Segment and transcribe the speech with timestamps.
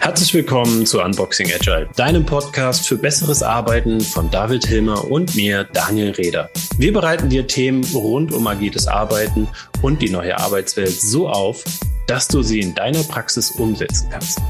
[0.00, 5.64] Herzlich willkommen zu Unboxing Agile, deinem Podcast für besseres Arbeiten von David Hilmer und mir,
[5.64, 6.50] Daniel Reder.
[6.78, 9.48] Wir bereiten dir Themen rund um agiles Arbeiten
[9.82, 11.64] und die neue Arbeitswelt so auf,
[12.06, 14.40] dass du sie in deiner Praxis umsetzen kannst.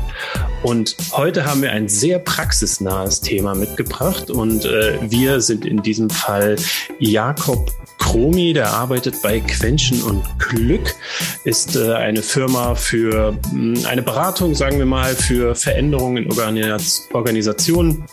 [0.67, 6.11] Und heute haben wir ein sehr praxisnahes Thema mitgebracht und äh, wir sind in diesem
[6.11, 6.57] Fall
[6.98, 7.70] Jakob
[8.01, 10.97] Kromi, der arbeitet bei Quenchen und Glück,
[11.45, 16.33] ist äh, eine Firma für mh, hm, eine Beratung, sagen wir mal, für Veränderungen in
[16.33, 18.05] Organis Organisationen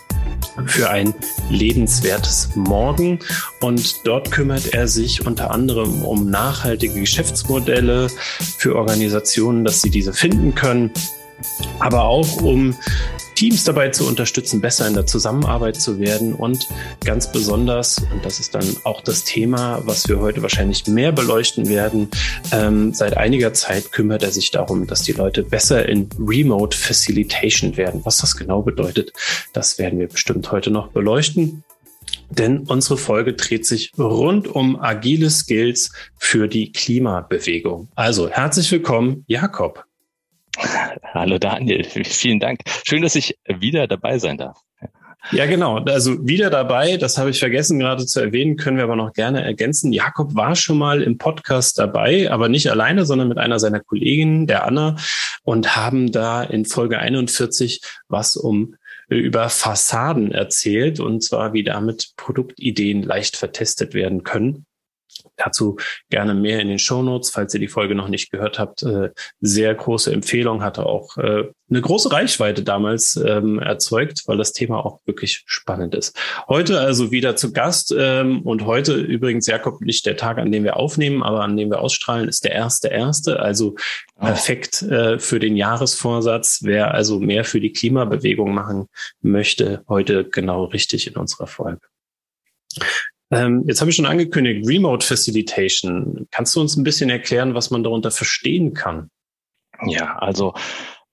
[0.66, 1.12] für ein
[1.50, 3.18] lebenswertes Morgen.
[3.62, 8.06] Und dort kümmert er sich unter anderem um nachhaltige Geschäftsmodelle
[8.58, 10.92] für Organisationen, dass sie diese finden können
[11.78, 12.76] aber auch um
[13.34, 16.68] Teams dabei zu unterstützen, besser in der Zusammenarbeit zu werden und
[17.04, 21.68] ganz besonders, und das ist dann auch das Thema, was wir heute wahrscheinlich mehr beleuchten
[21.68, 22.08] werden,
[22.52, 27.76] ähm, seit einiger Zeit kümmert er sich darum, dass die Leute besser in Remote Facilitation
[27.76, 28.02] werden.
[28.04, 29.12] Was das genau bedeutet,
[29.52, 31.64] das werden wir bestimmt heute noch beleuchten.
[32.30, 37.88] Denn unsere Folge dreht sich rund um agile Skills für die Klimabewegung.
[37.94, 39.84] Also herzlich willkommen, Jakob.
[41.12, 42.60] Hallo Daniel, vielen Dank.
[42.84, 44.60] Schön, dass ich wieder dabei sein darf.
[45.32, 45.78] Ja, genau.
[45.78, 49.42] Also wieder dabei, das habe ich vergessen gerade zu erwähnen, können wir aber noch gerne
[49.42, 49.92] ergänzen.
[49.92, 54.46] Jakob war schon mal im Podcast dabei, aber nicht alleine, sondern mit einer seiner Kolleginnen,
[54.46, 54.96] der Anna,
[55.42, 58.76] und haben da in Folge 41 was um
[59.08, 64.66] äh, über Fassaden erzählt, und zwar wie damit Produktideen leicht vertestet werden können.
[65.36, 65.76] Dazu
[66.10, 68.82] gerne mehr in den Show Notes, falls ihr die Folge noch nicht gehört habt.
[68.82, 69.10] Äh,
[69.40, 74.84] sehr große Empfehlung, hatte auch äh, eine große Reichweite damals ähm, erzeugt, weil das Thema
[74.84, 76.16] auch wirklich spannend ist.
[76.46, 80.64] Heute also wieder zu Gast ähm, und heute übrigens, Jakob, nicht der Tag, an dem
[80.64, 83.76] wir aufnehmen, aber an dem wir ausstrahlen, ist der erste erste, also
[84.16, 84.26] oh.
[84.26, 86.60] perfekt äh, für den Jahresvorsatz.
[86.62, 88.86] Wer also mehr für die Klimabewegung machen
[89.20, 91.80] möchte, heute genau richtig in unserer Folge.
[93.30, 96.26] Ähm, jetzt habe ich schon angekündigt, Remote Facilitation.
[96.30, 99.10] Kannst du uns ein bisschen erklären, was man darunter verstehen kann?
[99.86, 100.54] Ja, also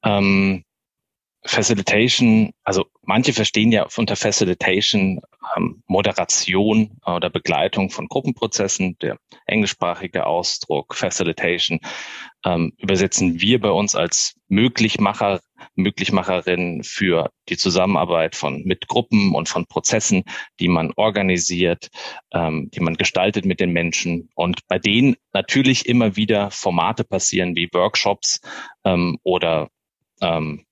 [0.03, 0.63] ähm,
[1.43, 5.21] Facilitation, also manche verstehen ja unter Facilitation
[5.55, 8.97] ähm, Moderation oder Begleitung von Gruppenprozessen.
[9.01, 9.17] Der
[9.47, 11.79] englischsprachige Ausdruck Facilitation
[12.45, 15.41] ähm, übersetzen wir bei uns als Möglichmacher,
[15.81, 20.23] Möglichmacherin für die Zusammenarbeit von mit Gruppen und von Prozessen,
[20.59, 21.89] die man organisiert,
[22.31, 27.55] ähm, die man gestaltet mit den Menschen und bei denen natürlich immer wieder Formate passieren
[27.55, 28.41] wie Workshops
[28.83, 29.69] ähm, oder
[30.21, 30.65] ähm,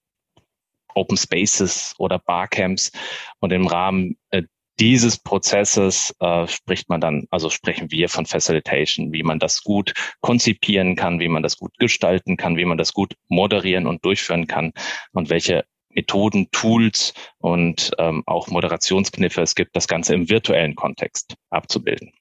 [0.95, 2.91] Open Spaces oder Barcamps.
[3.39, 4.43] Und im Rahmen äh,
[4.79, 9.93] dieses Prozesses äh, spricht man dann, also sprechen wir von Facilitation, wie man das gut
[10.21, 14.47] konzipieren kann, wie man das gut gestalten kann, wie man das gut moderieren und durchführen
[14.47, 14.71] kann
[15.11, 21.35] und welche Methoden, Tools und ähm, auch Moderationskniffe es gibt, das Ganze im virtuellen Kontext
[21.49, 22.11] abzubilden.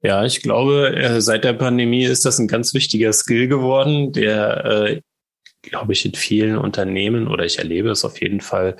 [0.00, 4.64] Ja, ich glaube, äh, seit der Pandemie ist das ein ganz wichtiger Skill geworden, der
[4.64, 5.00] äh,
[5.68, 8.76] glaube ich, in vielen Unternehmen oder ich erlebe es auf jeden Fall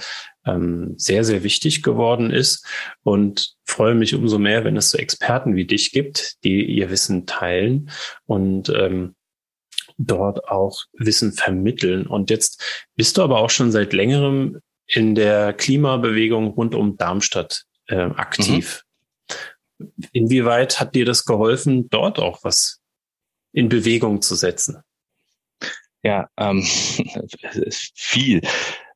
[0.47, 2.67] ähm, sehr, sehr wichtig geworden ist
[3.03, 7.27] und freue mich umso mehr, wenn es so Experten wie dich gibt, die ihr Wissen
[7.27, 7.91] teilen
[8.27, 9.15] und ähm,
[9.99, 12.07] dort auch Wissen vermitteln.
[12.07, 17.65] Und jetzt bist du aber auch schon seit längerem in der Klimabewegung rund um Darmstadt
[17.87, 18.85] äh, aktiv.
[19.79, 19.93] Mhm.
[20.13, 22.81] Inwieweit hat dir das geholfen, dort auch was
[23.53, 24.83] in Bewegung zu setzen?
[26.03, 26.63] Ja, ähm,
[27.95, 28.43] viel.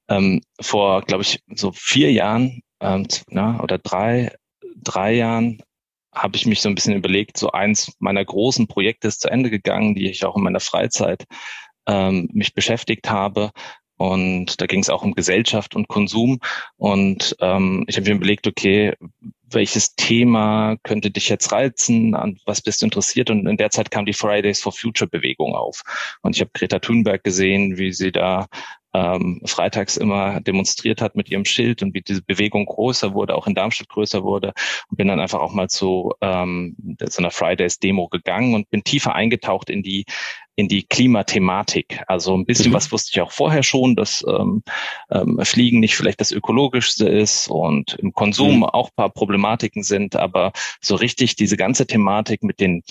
[0.08, 4.34] Ähm, vor, glaube ich, so vier Jahren ähm, na, oder drei,
[4.76, 5.62] drei Jahren
[6.14, 9.50] habe ich mich so ein bisschen überlegt, so eins meiner großen Projekte ist zu Ende
[9.50, 11.24] gegangen, die ich auch in meiner Freizeit
[11.86, 13.50] ähm, mich beschäftigt habe.
[13.96, 16.40] Und da ging es auch um Gesellschaft und Konsum.
[16.76, 18.94] Und ähm, ich habe mir überlegt, okay,
[19.54, 23.30] welches Thema könnte dich jetzt reizen, an was bist du interessiert?
[23.30, 25.82] Und in der Zeit kam die Fridays for Future Bewegung auf.
[26.22, 28.46] Und ich habe Greta Thunberg gesehen, wie sie da
[28.94, 33.46] ähm, freitags immer demonstriert hat mit ihrem Schild und wie diese Bewegung größer wurde, auch
[33.46, 34.52] in Darmstadt größer wurde.
[34.88, 39.14] Und bin dann einfach auch mal zu ähm, so einer Fridays-Demo gegangen und bin tiefer
[39.14, 40.04] eingetaucht in die
[40.54, 42.02] in die Klimathematik.
[42.08, 42.74] Also ein bisschen mhm.
[42.74, 44.62] was wusste ich auch vorher schon, dass ähm,
[45.10, 48.64] ähm, Fliegen nicht vielleicht das ökologischste ist und im Konsum mhm.
[48.64, 52.82] auch paar Problematiken sind, aber so richtig diese ganze Thematik mit den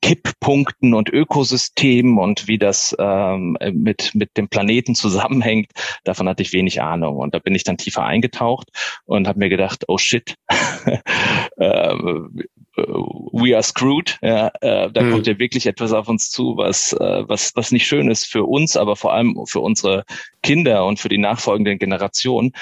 [0.00, 5.70] Kipppunkten und Ökosystemen und wie das ähm, mit, mit dem Planeten zusammenhängt,
[6.04, 7.16] davon hatte ich wenig Ahnung.
[7.16, 8.68] Und da bin ich dann tiefer eingetaucht
[9.04, 10.36] und habe mir gedacht, oh shit,
[11.58, 12.44] ähm,
[12.76, 14.18] we are screwed.
[14.22, 15.12] Ja, äh, da mhm.
[15.12, 18.44] kommt ja wirklich etwas auf uns zu, was, äh, was, was nicht schön ist für
[18.44, 20.04] uns, aber vor allem für unsere
[20.42, 22.52] Kinder und für die nachfolgenden Generationen.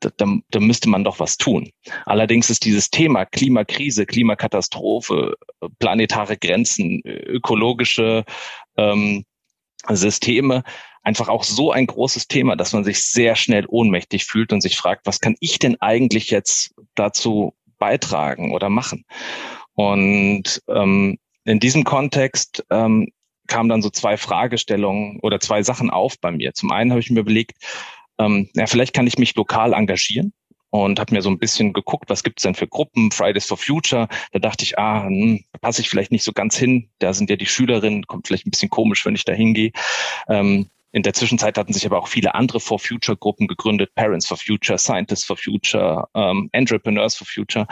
[0.00, 1.70] Da, da, müsste man doch was tun.
[2.06, 5.34] Allerdings ist dieses Thema Klimakrise, Klimakatastrophe,
[5.80, 8.24] planetare Grenzen, ökologische
[8.76, 9.24] ähm,
[9.88, 10.62] Systeme
[11.08, 14.76] einfach auch so ein großes Thema, dass man sich sehr schnell ohnmächtig fühlt und sich
[14.76, 19.04] fragt, was kann ich denn eigentlich jetzt dazu beitragen oder machen?
[19.72, 23.08] Und ähm, in diesem Kontext ähm,
[23.46, 26.52] kamen dann so zwei Fragestellungen oder zwei Sachen auf bei mir.
[26.52, 27.56] Zum einen habe ich mir überlegt,
[28.18, 30.32] ähm, ja, vielleicht kann ich mich lokal engagieren
[30.70, 34.08] und habe mir so ein bisschen geguckt, was gibt's denn für Gruppen, Fridays for Future.
[34.32, 36.90] Da dachte ich, ah, hm, da passe ich vielleicht nicht so ganz hin.
[36.98, 39.72] Da sind ja die Schülerinnen, kommt vielleicht ein bisschen komisch, wenn ich da hingehe.
[40.28, 44.26] Ähm, in der Zwischenzeit hatten sich aber auch viele andere For Future Gruppen gegründet, Parents
[44.26, 47.66] for Future, Scientists for Future, ähm, Entrepreneurs for Future.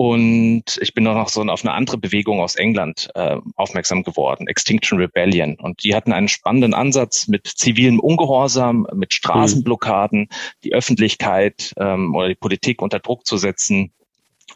[0.00, 5.00] Und ich bin noch so auf eine andere Bewegung aus England äh, aufmerksam geworden, Extinction
[5.00, 5.56] Rebellion.
[5.56, 10.28] Und die hatten einen spannenden Ansatz mit zivilem Ungehorsam, mit Straßenblockaden,
[10.62, 13.92] die Öffentlichkeit ähm, oder die Politik unter Druck zu setzen,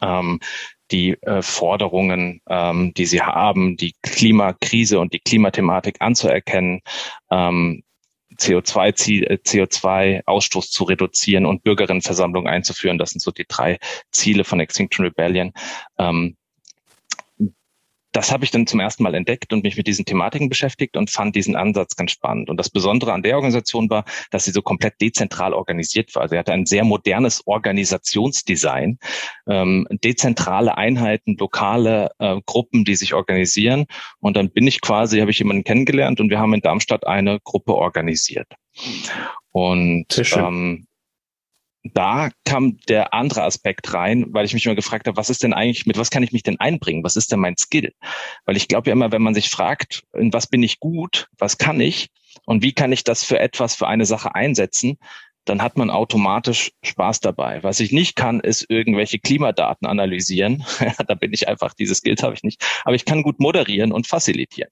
[0.01, 0.39] ähm,
[0.91, 6.79] die äh, Forderungen, ähm, die sie haben, die Klimakrise und die Klimathematik anzuerkennen,
[7.29, 7.83] ähm,
[8.39, 12.97] CO2-Ausstoß äh, zu reduzieren und Bürgerinnenversammlungen einzuführen.
[12.97, 13.79] Das sind so die drei
[14.11, 15.53] Ziele von Extinction Rebellion.
[15.97, 16.35] Ähm,
[18.13, 21.09] das habe ich dann zum ersten Mal entdeckt und mich mit diesen Thematiken beschäftigt und
[21.09, 22.49] fand diesen Ansatz ganz spannend.
[22.49, 26.21] Und das Besondere an der Organisation war, dass sie so komplett dezentral organisiert war.
[26.21, 28.99] Also sie hatte ein sehr modernes Organisationsdesign,
[29.47, 33.85] ähm, dezentrale Einheiten, lokale äh, Gruppen, die sich organisieren.
[34.19, 37.39] Und dann bin ich quasi, habe ich jemanden kennengelernt und wir haben in Darmstadt eine
[37.43, 38.47] Gruppe organisiert.
[39.51, 40.05] Und
[40.35, 40.87] ähm,
[41.83, 45.53] da kam der andere Aspekt rein, weil ich mich immer gefragt habe, was ist denn
[45.53, 47.03] eigentlich, mit was kann ich mich denn einbringen?
[47.03, 47.93] Was ist denn mein Skill?
[48.45, 51.57] Weil ich glaube ja immer, wenn man sich fragt, in was bin ich gut, was
[51.57, 52.09] kann ich
[52.45, 54.97] und wie kann ich das für etwas, für eine Sache einsetzen,
[55.45, 57.61] dann hat man automatisch Spaß dabei.
[57.63, 60.63] Was ich nicht kann, ist irgendwelche Klimadaten analysieren.
[61.07, 62.63] da bin ich einfach, dieses Skill habe ich nicht.
[62.85, 64.71] Aber ich kann gut moderieren und facilitieren.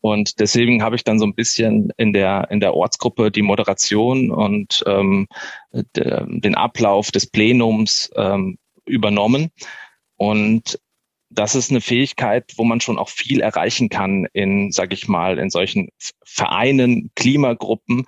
[0.00, 4.30] Und deswegen habe ich dann so ein bisschen in der, in der Ortsgruppe die Moderation
[4.30, 5.28] und ähm,
[5.72, 9.50] de, den Ablauf des Plenums ähm, übernommen.
[10.16, 10.78] Und
[11.30, 15.38] das ist eine Fähigkeit, wo man schon auch viel erreichen kann in, sage ich mal,
[15.38, 15.88] in solchen
[16.24, 18.06] Vereinen, Klimagruppen,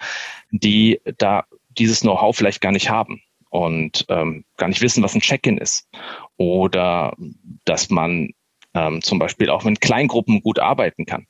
[0.51, 5.21] die da dieses Know-how vielleicht gar nicht haben und ähm, gar nicht wissen, was ein
[5.21, 5.89] Check-in ist.
[6.37, 7.17] Oder
[7.65, 8.31] dass man
[8.75, 11.27] ähm, zum Beispiel auch mit Kleingruppen gut arbeiten kann.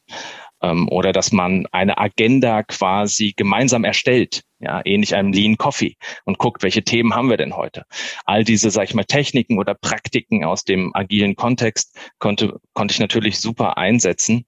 [0.62, 6.38] Ähm, oder dass man eine Agenda quasi gemeinsam erstellt, ja, ähnlich einem Lean Coffee und
[6.38, 7.84] guckt, welche Themen haben wir denn heute.
[8.24, 13.00] All diese, sag ich mal, Techniken oder Praktiken aus dem agilen Kontext konnte, konnte ich
[13.00, 14.46] natürlich super einsetzen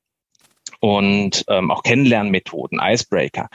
[0.80, 3.48] und ähm, auch Kennenlernmethoden, Icebreaker,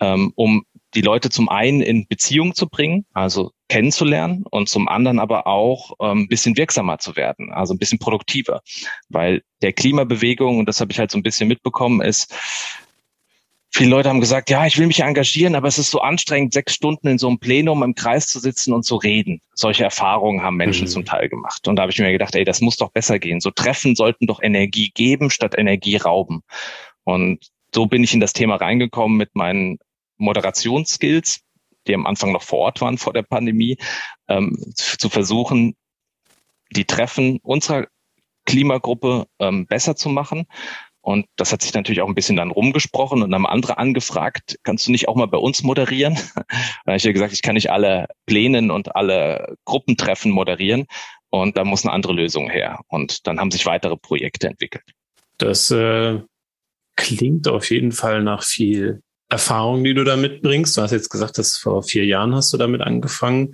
[0.00, 0.64] ähm, um
[0.94, 5.92] die Leute zum einen in Beziehung zu bringen, also kennenzulernen und zum anderen aber auch
[6.00, 8.62] ähm, ein bisschen wirksamer zu werden, also ein bisschen produktiver.
[9.08, 12.34] Weil der Klimabewegung, und das habe ich halt so ein bisschen mitbekommen, ist,
[13.70, 16.74] viele Leute haben gesagt, ja, ich will mich engagieren, aber es ist so anstrengend, sechs
[16.74, 19.40] Stunden in so einem Plenum im Kreis zu sitzen und zu reden.
[19.54, 20.90] Solche Erfahrungen haben Menschen mhm.
[20.90, 21.68] zum Teil gemacht.
[21.68, 23.40] Und da habe ich mir gedacht, ey, das muss doch besser gehen.
[23.40, 26.42] So Treffen sollten doch Energie geben statt Energie rauben.
[27.04, 29.78] Und so bin ich in das Thema reingekommen mit meinen
[30.20, 31.40] Moderationsskills,
[31.86, 33.78] die am Anfang noch vor Ort waren vor der Pandemie,
[34.28, 35.76] ähm, zu versuchen,
[36.70, 37.86] die Treffen unserer
[38.46, 40.46] Klimagruppe ähm, besser zu machen.
[41.02, 44.86] Und das hat sich natürlich auch ein bisschen dann rumgesprochen und haben andere angefragt, kannst
[44.86, 46.14] du nicht auch mal bei uns moderieren?
[46.34, 46.44] da
[46.86, 50.86] habe ich ja gesagt, ich kann nicht alle Plänen und alle Gruppentreffen moderieren
[51.30, 52.80] und da muss eine andere Lösung her.
[52.88, 54.84] Und dann haben sich weitere Projekte entwickelt.
[55.38, 56.20] Das äh,
[56.96, 59.00] klingt auf jeden Fall nach viel
[59.30, 60.76] Erfahrung, die du da mitbringst.
[60.76, 63.52] Du hast jetzt gesagt, dass vor vier Jahren hast du damit angefangen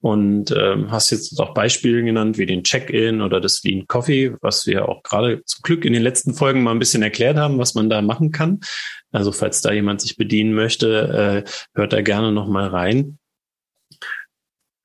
[0.00, 4.66] und ähm, hast jetzt auch Beispiele genannt, wie den Check-in oder das Lean Coffee, was
[4.66, 7.74] wir auch gerade zum Glück in den letzten Folgen mal ein bisschen erklärt haben, was
[7.74, 8.60] man da machen kann.
[9.10, 13.18] Also falls da jemand sich bedienen möchte, äh, hört da gerne noch mal rein.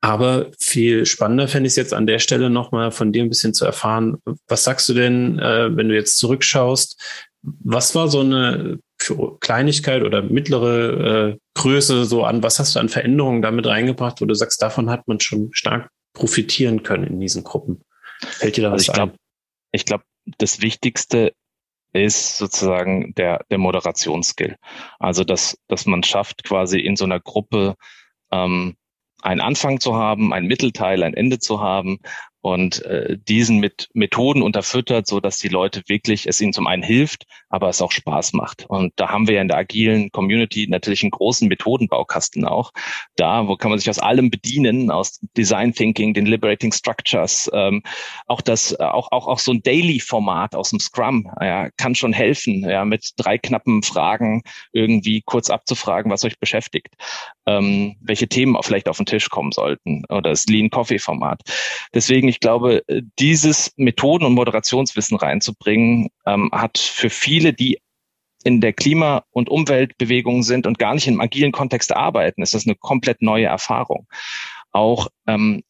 [0.02, 3.54] Aber viel spannender fände ich es jetzt an der Stelle nochmal von dir ein bisschen
[3.54, 4.18] zu erfahren.
[4.50, 7.00] Was sagst du denn, äh, wenn du jetzt zurückschaust?
[7.44, 12.42] Was war so eine für Kleinigkeit oder mittlere äh, Größe so an?
[12.42, 15.90] Was hast du an Veränderungen damit reingebracht, wo du sagst, davon hat man schon stark
[16.14, 17.82] profitieren können in diesen Gruppen?
[18.20, 19.18] Fällt dir da also was ich glaub, ein?
[19.72, 20.04] Ich glaube,
[20.38, 21.34] das Wichtigste
[21.92, 24.56] ist sozusagen der, der Moderationsskill.
[25.00, 27.76] Also, dass, dass man schafft, quasi in so einer Gruppe
[28.32, 28.76] ähm,
[29.22, 32.00] einen Anfang zu haben, ein Mittelteil, ein Ende zu haben
[32.44, 36.84] und äh, diesen mit Methoden unterfüttert, so dass die Leute wirklich es ihnen zum einen
[36.84, 38.66] hilft, aber es auch Spaß macht.
[38.68, 42.72] Und da haben wir ja in der agilen Community natürlich einen großen Methodenbaukasten auch.
[43.16, 47.82] Da, wo kann man sich aus allem bedienen, aus Design Thinking, den Liberating Structures, ähm,
[48.28, 52.70] auch das, auch auch auch so ein Daily-Format aus dem Scrum, ja, kann schon helfen,
[52.70, 56.90] ja, mit drei knappen Fragen irgendwie kurz abzufragen, was euch beschäftigt,
[57.46, 61.40] ähm, welche Themen vielleicht auf den Tisch kommen sollten oder das Lean Coffee Format.
[61.94, 62.84] Deswegen ich glaube,
[63.20, 67.78] dieses Methoden- und Moderationswissen reinzubringen, ähm, hat für viele, die
[68.44, 72.66] in der Klima- und Umweltbewegung sind und gar nicht im agilen Kontext arbeiten, ist das
[72.66, 74.08] eine komplett neue Erfahrung.
[74.72, 75.62] Auch ähm,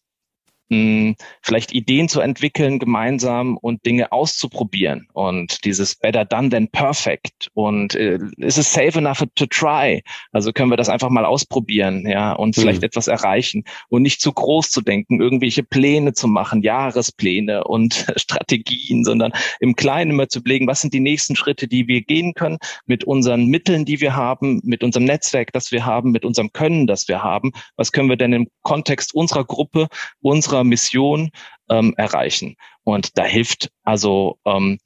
[1.42, 7.96] vielleicht Ideen zu entwickeln gemeinsam und Dinge auszuprobieren und dieses better done than perfect und
[7.96, 10.04] äh, ist es safe enough to try?
[10.32, 12.88] Also können wir das einfach mal ausprobieren, ja, und vielleicht mhm.
[12.88, 19.04] etwas erreichen und nicht zu groß zu denken, irgendwelche Pläne zu machen, Jahrespläne und Strategien,
[19.04, 22.58] sondern im Kleinen immer zu belegen, was sind die nächsten Schritte, die wir gehen können
[22.86, 26.88] mit unseren Mitteln, die wir haben, mit unserem Netzwerk, das wir haben, mit unserem Können,
[26.88, 27.52] das wir haben.
[27.76, 29.88] Was können wir denn im Kontext unserer Gruppe,
[30.22, 31.32] unserer Mission
[31.70, 32.56] ähm, erreichen.
[32.84, 34.80] Und da hilft also ähm,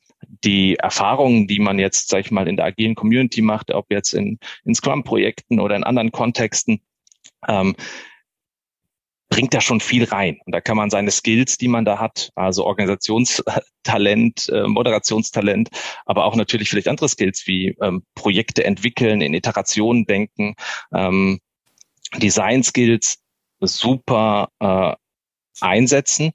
[0.44, 4.14] die Erfahrungen, die man jetzt, sag ich mal, in der agilen Community macht, ob jetzt
[4.14, 6.82] in, in Scrum-Projekten oder in anderen Kontexten,
[7.48, 7.76] ähm,
[9.30, 10.40] bringt da schon viel rein.
[10.46, 15.70] Und da kann man seine Skills, die man da hat, also Organisationstalent, äh, Moderationstalent,
[16.06, 20.56] aber auch natürlich vielleicht andere Skills wie ähm, Projekte entwickeln, in Iterationen denken,
[20.94, 21.40] ähm,
[22.16, 23.20] Design Skills
[23.60, 24.94] super äh,
[25.62, 26.32] einsetzen.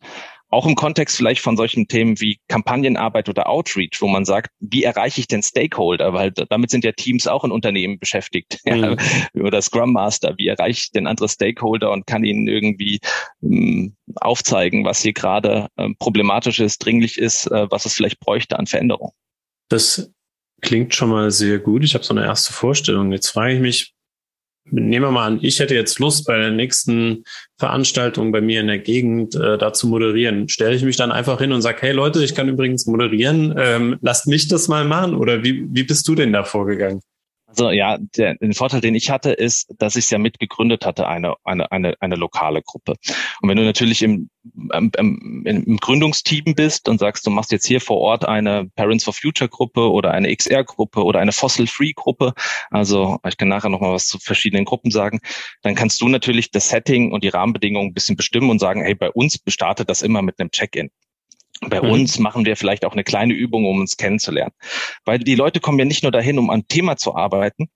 [0.52, 4.84] Auch im Kontext vielleicht von solchen Themen wie Kampagnenarbeit oder Outreach, wo man sagt, wie
[4.84, 6.12] erreiche ich denn Stakeholder?
[6.12, 8.58] Weil damit sind ja Teams auch in Unternehmen beschäftigt.
[8.72, 8.96] Mhm.
[9.34, 13.00] oder Scrum Master, wie erreiche ich denn andere Stakeholder und kann ihnen irgendwie
[13.42, 18.58] ähm, aufzeigen, was hier gerade äh, problematisch ist, dringlich ist, äh, was es vielleicht bräuchte
[18.58, 19.12] an Veränderung.
[19.68, 20.10] Das
[20.60, 21.84] klingt schon mal sehr gut.
[21.84, 23.12] Ich habe so eine erste Vorstellung.
[23.12, 23.94] Jetzt frage ich mich,
[24.70, 27.24] nehmen wir mal an, ich hätte jetzt Lust, bei der nächsten
[27.58, 30.48] Veranstaltung bei mir in der Gegend äh, da zu moderieren.
[30.48, 33.98] Stelle ich mich dann einfach hin und sage, hey Leute, ich kann übrigens moderieren, ähm,
[34.00, 37.00] lasst mich das mal machen oder wie, wie bist du denn da vorgegangen?
[37.52, 41.06] Also ja, der, den Vorteil, den ich hatte, ist, dass ich es ja mitgegründet hatte,
[41.06, 42.94] eine, eine, eine, eine lokale Gruppe.
[43.42, 44.30] Und wenn du natürlich im,
[44.64, 49.12] im, im Gründungsteam bist und sagst, du machst jetzt hier vor Ort eine Parents for
[49.12, 52.32] Future Gruppe oder eine XR-Gruppe oder eine Fossil-Free-Gruppe,
[52.70, 55.20] also ich kann nachher nochmal was zu verschiedenen Gruppen sagen,
[55.60, 58.94] dann kannst du natürlich das Setting und die Rahmenbedingungen ein bisschen bestimmen und sagen, hey,
[58.94, 60.90] bei uns startet das immer mit einem Check-in.
[61.68, 61.90] Bei mhm.
[61.90, 64.52] uns machen wir vielleicht auch eine kleine Übung, um uns kennenzulernen.
[65.04, 67.70] Weil die Leute kommen ja nicht nur dahin, um an Thema zu arbeiten,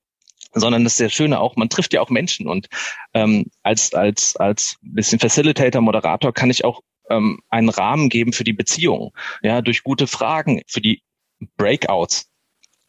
[0.52, 2.68] sondern das ist sehr Schöne auch, man trifft ja auch Menschen und
[3.14, 8.44] ähm, als, als, als bisschen Facilitator, Moderator kann ich auch ähm, einen Rahmen geben für
[8.44, 9.12] die Beziehung,
[9.42, 11.02] ja, durch gute Fragen, für die
[11.56, 12.30] Breakouts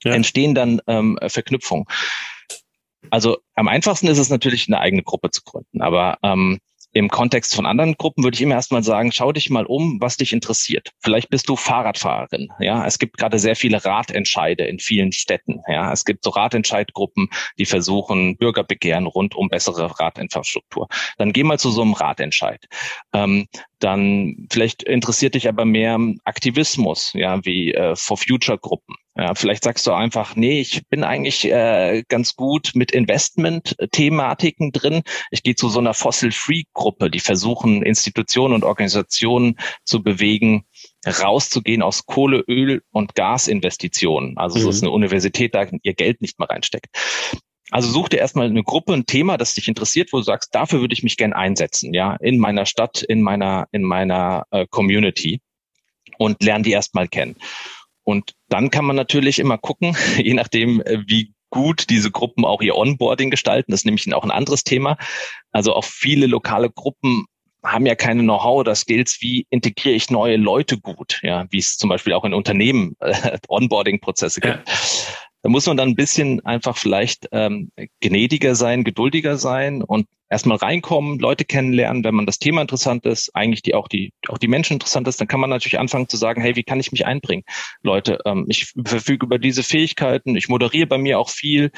[0.04, 0.14] ja.
[0.14, 1.86] entstehen dann ähm, Verknüpfungen.
[3.10, 6.60] Also am einfachsten ist es natürlich, eine eigene Gruppe zu gründen, aber ähm,
[6.98, 10.18] im Kontext von anderen Gruppen würde ich immer erstmal sagen, schau dich mal um, was
[10.18, 10.92] dich interessiert.
[11.00, 12.50] Vielleicht bist du Fahrradfahrerin.
[12.60, 15.62] Ja, es gibt gerade sehr viele Ratentscheide in vielen Städten.
[15.68, 20.88] Ja, es gibt so Ratentscheidgruppen, die versuchen Bürgerbegehren rund um bessere Radinfrastruktur.
[21.18, 22.66] Dann geh mal zu so einem Ratentscheid.
[23.14, 23.48] Ähm,
[23.80, 28.96] dann vielleicht interessiert dich aber mehr Aktivismus, ja, wie äh, For Future Gruppen.
[29.16, 35.02] Ja, vielleicht sagst du einfach, nee, ich bin eigentlich äh, ganz gut mit Investment-Thematiken drin.
[35.32, 40.66] Ich gehe zu so einer Fossil-Free-Gruppe, die versuchen, Institutionen und Organisationen zu bewegen,
[41.06, 44.38] rauszugehen aus Kohle, Öl und Gasinvestitionen.
[44.38, 44.64] Also mhm.
[44.64, 46.88] so ist eine Universität, da ihr Geld nicht mehr reinsteckt.
[47.72, 50.80] Also such dir erstmal eine Gruppe, ein Thema, das dich interessiert, wo du sagst, dafür
[50.80, 55.42] würde ich mich gern einsetzen, ja, in meiner Stadt, in meiner, in meiner äh, Community
[56.18, 57.36] und lern die erstmal kennen.
[58.04, 62.62] Und dann kann man natürlich immer gucken, je nachdem, äh, wie gut diese Gruppen auch
[62.62, 63.72] ihr Onboarding gestalten.
[63.72, 64.98] Das ist nämlich auch ein anderes Thema.
[65.52, 67.26] Also auch viele lokale Gruppen
[67.64, 71.78] haben ja keine Know-how oder Skills, wie integriere ich neue Leute gut, ja, wie es
[71.78, 74.68] zum Beispiel auch in Unternehmen äh, Onboarding-Prozesse gibt.
[74.68, 74.74] Ja.
[75.44, 80.58] Da muss man dann ein bisschen einfach vielleicht ähm, gnädiger sein, geduldiger sein und erstmal
[80.58, 84.48] reinkommen, Leute kennenlernen, wenn man das Thema interessant ist, eigentlich die auch die auch die
[84.48, 87.06] Menschen interessant ist, dann kann man natürlich anfangen zu sagen, hey, wie kann ich mich
[87.06, 87.44] einbringen?
[87.82, 91.72] Leute, ähm, ich verfüge über diese Fähigkeiten, ich moderiere bei mir auch viel.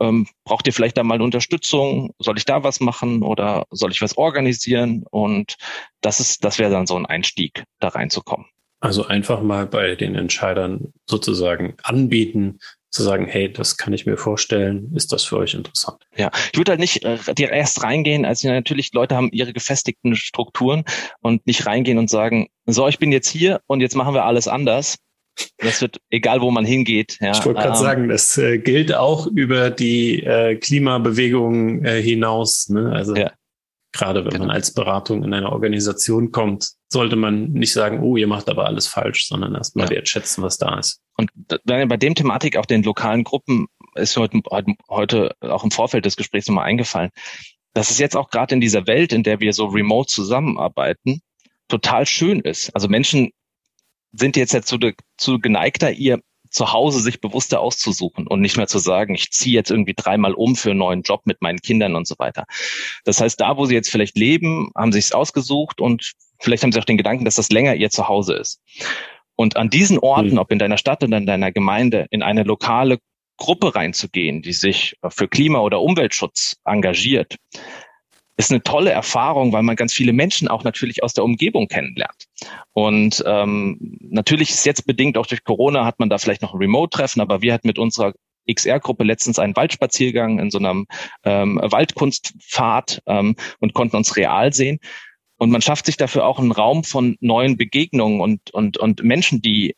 [0.00, 2.12] Ähm, braucht ihr vielleicht da mal Unterstützung?
[2.18, 5.04] Soll ich da was machen oder soll ich was organisieren?
[5.10, 5.56] Und
[6.00, 8.46] das ist, das wäre dann so ein Einstieg, da reinzukommen.
[8.80, 12.58] Also einfach mal bei den Entscheidern sozusagen anbieten,
[12.92, 16.02] zu sagen, hey, das kann ich mir vorstellen, ist das für euch interessant?
[16.14, 20.84] Ja, ich würde halt nicht äh, erst reingehen, als natürlich Leute haben ihre gefestigten Strukturen
[21.20, 24.46] und nicht reingehen und sagen, so, ich bin jetzt hier und jetzt machen wir alles
[24.46, 24.98] anders.
[25.56, 27.16] Das wird egal, wo man hingeht.
[27.20, 27.30] Ja.
[27.30, 32.68] Ich wollte gerade ähm, sagen, das äh, gilt auch über die äh, Klimabewegung äh, hinaus.
[32.68, 32.92] Ne?
[32.92, 33.32] Also ja.
[33.92, 34.46] Gerade wenn genau.
[34.46, 38.66] man als Beratung in eine Organisation kommt, sollte man nicht sagen, oh, ihr macht aber
[38.66, 39.92] alles falsch, sondern erstmal ja.
[39.92, 41.00] wertschätzen, was da ist.
[41.16, 41.30] Und
[41.64, 44.40] bei dem Thematik auch den lokalen Gruppen ist heute,
[44.88, 47.10] heute auch im Vorfeld des Gesprächs nochmal eingefallen,
[47.74, 51.20] dass es jetzt auch gerade in dieser Welt, in der wir so remote zusammenarbeiten,
[51.68, 52.74] total schön ist.
[52.74, 53.30] Also Menschen
[54.12, 54.78] sind jetzt dazu
[55.16, 56.20] zu geneigter, ihr
[56.52, 60.34] zu Hause sich bewusster auszusuchen und nicht mehr zu sagen, ich ziehe jetzt irgendwie dreimal
[60.34, 62.44] um für einen neuen Job mit meinen Kindern und so weiter.
[63.04, 66.72] Das heißt, da, wo sie jetzt vielleicht leben, haben sie es ausgesucht und vielleicht haben
[66.72, 68.60] sie auch den Gedanken, dass das länger ihr Zuhause ist.
[69.34, 70.38] Und an diesen Orten, mhm.
[70.38, 72.98] ob in deiner Stadt oder in deiner Gemeinde, in eine lokale
[73.38, 77.36] Gruppe reinzugehen, die sich für Klima- oder Umweltschutz engagiert,
[78.36, 82.26] ist eine tolle Erfahrung, weil man ganz viele Menschen auch natürlich aus der Umgebung kennenlernt.
[82.72, 86.58] Und ähm, natürlich ist jetzt bedingt auch durch Corona hat man da vielleicht noch ein
[86.58, 88.14] Remote-Treffen, aber wir hatten mit unserer
[88.50, 90.86] XR-Gruppe letztens einen Waldspaziergang in so einem
[91.24, 94.78] ähm, Waldkunstpfad ähm, und konnten uns real sehen.
[95.36, 99.42] Und man schafft sich dafür auch einen Raum von neuen Begegnungen und, und, und Menschen,
[99.42, 99.74] die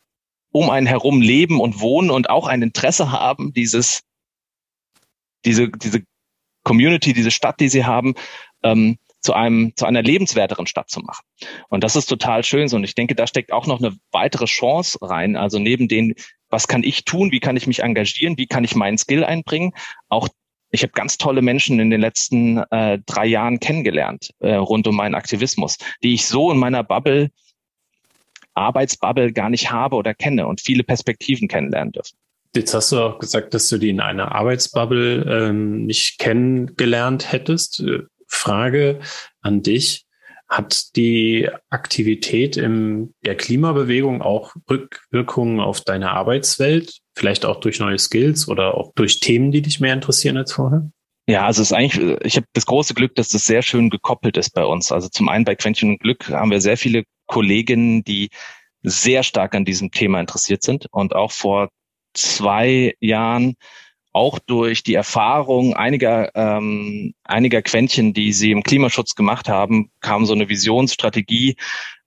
[0.50, 4.02] um einen herum leben und wohnen und auch ein Interesse haben, dieses,
[5.44, 6.04] diese, diese
[6.64, 8.14] Community, diese Stadt, die sie haben,
[8.62, 11.24] ähm, zu einem zu einer lebenswerteren Stadt zu machen.
[11.68, 12.76] Und das ist total schön so.
[12.76, 15.36] Und ich denke, da steckt auch noch eine weitere Chance rein.
[15.36, 16.14] Also neben den,
[16.50, 19.72] was kann ich tun, wie kann ich mich engagieren, wie kann ich meinen Skill einbringen,
[20.08, 20.28] auch
[20.74, 24.96] ich habe ganz tolle Menschen in den letzten äh, drei Jahren kennengelernt äh, rund um
[24.96, 27.30] meinen Aktivismus, die ich so in meiner Bubble,
[28.54, 32.16] Arbeitsbubble gar nicht habe oder kenne und viele Perspektiven kennenlernen dürfen.
[32.56, 37.80] Jetzt hast du auch gesagt, dass du die in einer Arbeitsbubble ähm, nicht kennengelernt hättest.
[37.80, 39.00] Äh, Frage
[39.40, 40.04] an dich.
[40.48, 47.00] Hat die Aktivität in der Klimabewegung auch Rückwirkungen auf deine Arbeitswelt?
[47.16, 50.90] Vielleicht auch durch neue Skills oder auch durch Themen, die dich mehr interessieren als vorher?
[51.26, 54.36] Ja, also es ist eigentlich, ich habe das große Glück, dass das sehr schön gekoppelt
[54.36, 54.92] ist bei uns.
[54.92, 58.28] Also zum einen bei Quäntchen und Glück haben wir sehr viele Kolleginnen, die
[58.82, 61.70] sehr stark an diesem Thema interessiert sind und auch vor
[62.14, 63.56] zwei Jahren
[64.12, 70.24] auch durch die Erfahrung einiger, ähm, einiger Quäntchen, die sie im Klimaschutz gemacht haben, kam
[70.24, 71.56] so eine Visionsstrategie,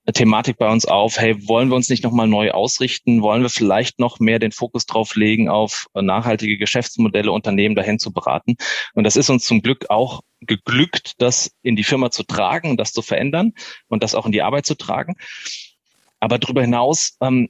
[0.05, 3.21] äh, Thematik bei uns auf, hey, wollen wir uns nicht nochmal neu ausrichten?
[3.21, 7.99] Wollen wir vielleicht noch mehr den Fokus drauf legen, auf äh, nachhaltige Geschäftsmodelle, Unternehmen dahin
[7.99, 8.55] zu beraten?
[8.93, 12.93] Und das ist uns zum Glück auch geglückt, das in die Firma zu tragen, das
[12.93, 13.51] zu verändern
[13.89, 15.15] und das auch in die Arbeit zu tragen.
[16.21, 17.49] Aber darüber hinaus ähm,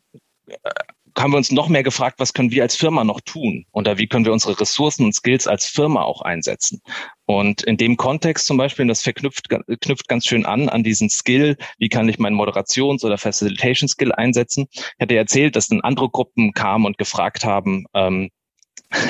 [1.17, 3.65] haben wir uns noch mehr gefragt, was können wir als Firma noch tun?
[3.71, 6.81] Oder wie können wir unsere Ressourcen und Skills als Firma auch einsetzen?
[7.25, 11.57] Und in dem Kontext zum Beispiel, das verknüpft knüpft ganz schön an, an diesen Skill,
[11.77, 14.67] wie kann ich meinen Moderations- oder Facilitation-Skill einsetzen?
[14.71, 18.29] Ich hatte erzählt, dass dann andere Gruppen kamen und gefragt haben, ähm,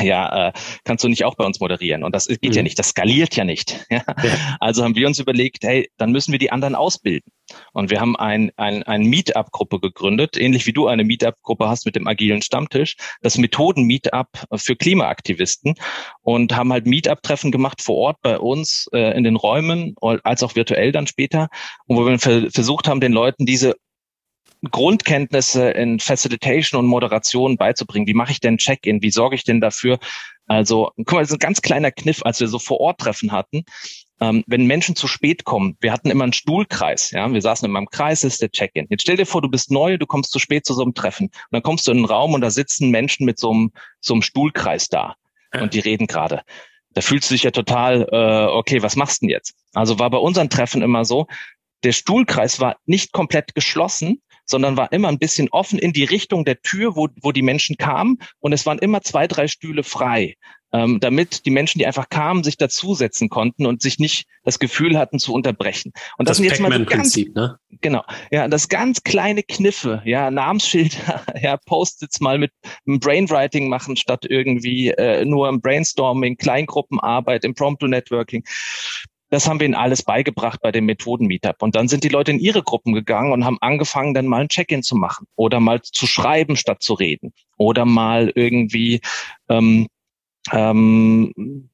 [0.01, 2.03] ja, äh, kannst du nicht auch bei uns moderieren?
[2.03, 2.51] Und das geht mhm.
[2.51, 3.85] ja nicht, das skaliert ja nicht.
[3.89, 4.03] Ja?
[4.21, 4.57] ja?
[4.59, 7.31] Also haben wir uns überlegt, hey, dann müssen wir die anderen ausbilden.
[7.71, 11.95] Und wir haben ein, ein, ein Meetup-Gruppe gegründet, ähnlich wie du eine Meetup-Gruppe hast mit
[11.95, 15.75] dem agilen Stammtisch, das Methoden-Meetup für Klimaaktivisten
[16.21, 20.55] und haben halt Meetup-Treffen gemacht vor Ort bei uns äh, in den Räumen, als auch
[20.55, 21.47] virtuell dann später,
[21.85, 23.75] und wo wir versucht haben, den Leuten diese
[24.69, 28.07] Grundkenntnisse in Facilitation und Moderation beizubringen.
[28.07, 29.01] Wie mache ich denn Check-in?
[29.01, 29.99] Wie sorge ich denn dafür?
[30.47, 33.31] Also, guck mal, das ist ein ganz kleiner Kniff, als wir so vor Ort Treffen
[33.31, 33.63] hatten.
[34.19, 37.71] Ähm, wenn Menschen zu spät kommen, wir hatten immer einen Stuhlkreis, ja, wir saßen in
[37.71, 38.87] meinem Kreis, ist der Check-in.
[38.89, 41.27] Jetzt stell dir vor, du bist neu, du kommst zu spät zu so einem Treffen.
[41.27, 44.13] Und dann kommst du in einen Raum und da sitzen Menschen mit so einem, so
[44.13, 45.15] einem Stuhlkreis da.
[45.53, 46.41] Und die reden gerade.
[46.93, 49.55] Da fühlst du dich ja total, äh, okay, was machst du denn jetzt?
[49.73, 51.27] Also war bei unseren Treffen immer so,
[51.83, 56.45] der Stuhlkreis war nicht komplett geschlossen, sondern war immer ein bisschen offen in die Richtung
[56.45, 58.17] der Tür, wo, wo die Menschen kamen.
[58.39, 60.35] Und es waren immer zwei, drei Stühle frei,
[60.73, 64.97] ähm, damit die Menschen, die einfach kamen, sich dazusetzen konnten und sich nicht das Gefühl
[64.97, 65.91] hatten zu unterbrechen.
[66.17, 67.57] Und das, das sind jetzt mal so ganz, ne?
[67.81, 72.51] genau, ja, das ganz kleine Kniffe, ja, Namensschilder, ja, Post-its mal mit
[72.85, 78.43] Brainwriting machen statt irgendwie äh, nur im Brainstorming, Kleingruppenarbeit, Impromptu Networking.
[79.29, 81.61] Das haben wir ihnen alles beigebracht bei dem Methoden-Meetup.
[81.61, 84.49] Und dann sind die Leute in ihre Gruppen gegangen und haben angefangen, dann mal ein
[84.49, 89.01] Check-in zu machen oder mal zu schreiben, statt zu reden oder mal irgendwie
[89.49, 89.87] ähm,
[90.51, 91.69] ähm,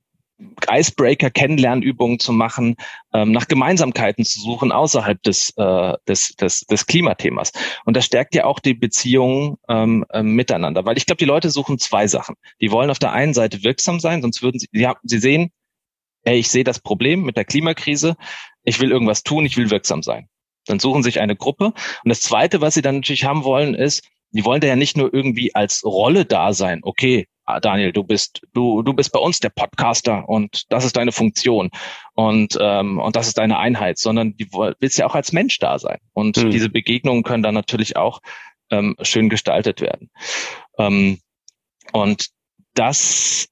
[0.70, 2.76] Icebreaker-Kennenlernübungen zu machen,
[3.14, 7.52] ähm, nach Gemeinsamkeiten zu suchen außerhalb des, äh, des, des, des Klimathemas.
[7.86, 11.50] Und das stärkt ja auch die Beziehungen ähm, äh, miteinander, weil ich glaube, die Leute
[11.50, 12.36] suchen zwei Sachen.
[12.62, 15.52] Die wollen auf der einen Seite wirksam sein, sonst würden sie, ja, sie sehen,
[16.24, 18.16] ey, ich sehe das Problem mit der Klimakrise,
[18.64, 20.28] ich will irgendwas tun, ich will wirksam sein.
[20.66, 21.66] Dann suchen sich eine Gruppe.
[21.66, 24.98] Und das Zweite, was sie dann natürlich haben wollen, ist, die wollen da ja nicht
[24.98, 26.80] nur irgendwie als Rolle da sein.
[26.84, 30.96] Okay, ah, Daniel, du bist du du bist bei uns der Podcaster und das ist
[30.96, 31.70] deine Funktion
[32.16, 35.78] und ähm, und das ist deine Einheit, sondern die willst ja auch als Mensch da
[35.78, 36.00] sein.
[36.14, 36.50] Und mhm.
[36.50, 38.22] diese Begegnungen können dann natürlich auch
[38.72, 40.10] ähm, schön gestaltet werden.
[40.80, 41.20] Ähm,
[41.92, 42.30] und
[42.74, 43.50] das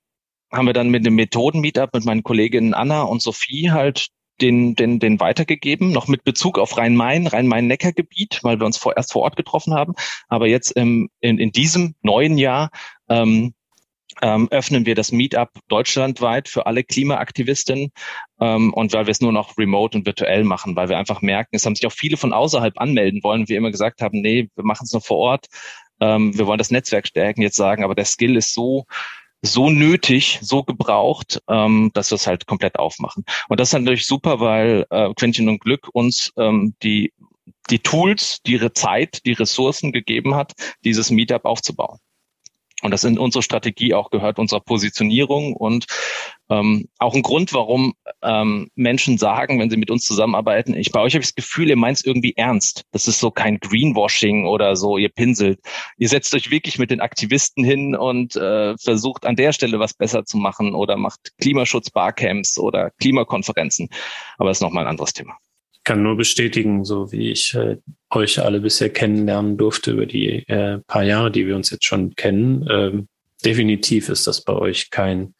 [0.51, 4.07] haben wir dann mit dem Methoden-Meetup mit meinen Kolleginnen Anna und Sophie halt
[4.41, 9.21] den, den, den weitergegeben, noch mit Bezug auf Rhein-Main, Rhein-Main-Neckar-Gebiet, weil wir uns vorerst vor
[9.21, 9.93] Ort getroffen haben.
[10.27, 12.71] Aber jetzt im, in, in diesem neuen Jahr
[13.07, 13.53] ähm,
[14.21, 17.91] ähm, öffnen wir das Meetup deutschlandweit für alle Klimaaktivistinnen
[18.39, 21.55] ähm, und weil wir es nur noch remote und virtuell machen, weil wir einfach merken,
[21.55, 24.63] es haben sich auch viele von außerhalb anmelden wollen, wir immer gesagt haben, nee, wir
[24.65, 25.47] machen es nur vor Ort,
[26.01, 28.85] ähm, wir wollen das Netzwerk stärken, jetzt sagen, aber der Skill ist so
[29.41, 33.25] so nötig, so gebraucht, ähm, dass wir es halt komplett aufmachen.
[33.49, 37.13] Und das ist natürlich super, weil äh, Quentin und Glück uns ähm, die,
[37.69, 41.99] die Tools, die Zeit, die Ressourcen gegeben hat, dieses Meetup aufzubauen.
[42.81, 45.85] Und das in unsere Strategie auch gehört, unserer Positionierung und
[46.49, 50.99] ähm, auch ein Grund, warum ähm, Menschen sagen, wenn sie mit uns zusammenarbeiten, ich bei
[50.99, 52.83] euch habe ich das Gefühl, ihr meint es irgendwie ernst.
[52.91, 55.59] Das ist so kein Greenwashing oder so, ihr pinselt.
[55.97, 59.93] Ihr setzt euch wirklich mit den Aktivisten hin und äh, versucht an der Stelle was
[59.93, 63.89] besser zu machen oder macht Klimaschutz-Barcamps oder Klimakonferenzen.
[64.37, 65.37] Aber das ist nochmal ein anderes Thema
[65.83, 67.77] kann nur bestätigen, so wie ich äh,
[68.09, 72.15] euch alle bisher kennenlernen durfte über die äh, paar Jahre, die wir uns jetzt schon
[72.15, 72.67] kennen.
[72.69, 73.07] Ähm,
[73.43, 75.33] definitiv ist das bei euch kein,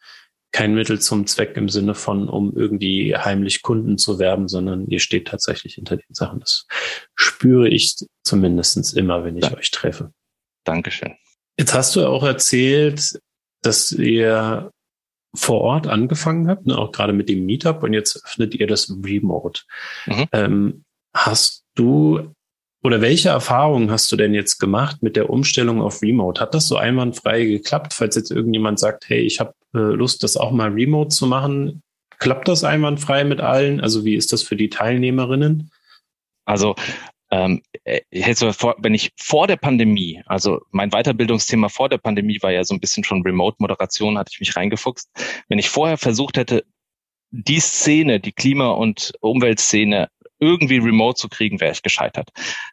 [0.50, 5.00] kein Mittel zum Zweck im Sinne von, um irgendwie heimlich Kunden zu werben, sondern ihr
[5.00, 6.40] steht tatsächlich hinter den Sachen.
[6.40, 6.66] Das
[7.14, 9.56] spüre ich zumindestens immer, wenn ich ja.
[9.56, 10.12] euch treffe.
[10.64, 11.14] Dankeschön.
[11.58, 13.20] Jetzt hast du auch erzählt,
[13.62, 14.70] dass ihr
[15.34, 18.90] vor Ort angefangen habt, ne, auch gerade mit dem Meetup und jetzt öffnet ihr das
[19.02, 19.62] Remote.
[20.06, 20.26] Mhm.
[20.32, 22.34] Ähm, hast du
[22.84, 26.40] oder welche Erfahrungen hast du denn jetzt gemacht mit der Umstellung auf Remote?
[26.40, 27.94] Hat das so einwandfrei geklappt?
[27.94, 31.82] Falls jetzt irgendjemand sagt, hey, ich habe äh, Lust, das auch mal Remote zu machen,
[32.18, 33.80] klappt das einwandfrei mit allen?
[33.80, 35.70] Also wie ist das für die Teilnehmerinnen?
[36.44, 36.74] Also
[37.32, 42.62] ähm, äh, wenn ich vor der Pandemie, also mein Weiterbildungsthema vor der Pandemie war ja
[42.62, 45.08] so ein bisschen schon Remote-Moderation, hatte ich mich reingefuchst.
[45.48, 46.64] Wenn ich vorher versucht hätte,
[47.30, 52.28] die Szene, die Klima- und Umweltszene irgendwie remote zu kriegen, wäre ich gescheitert.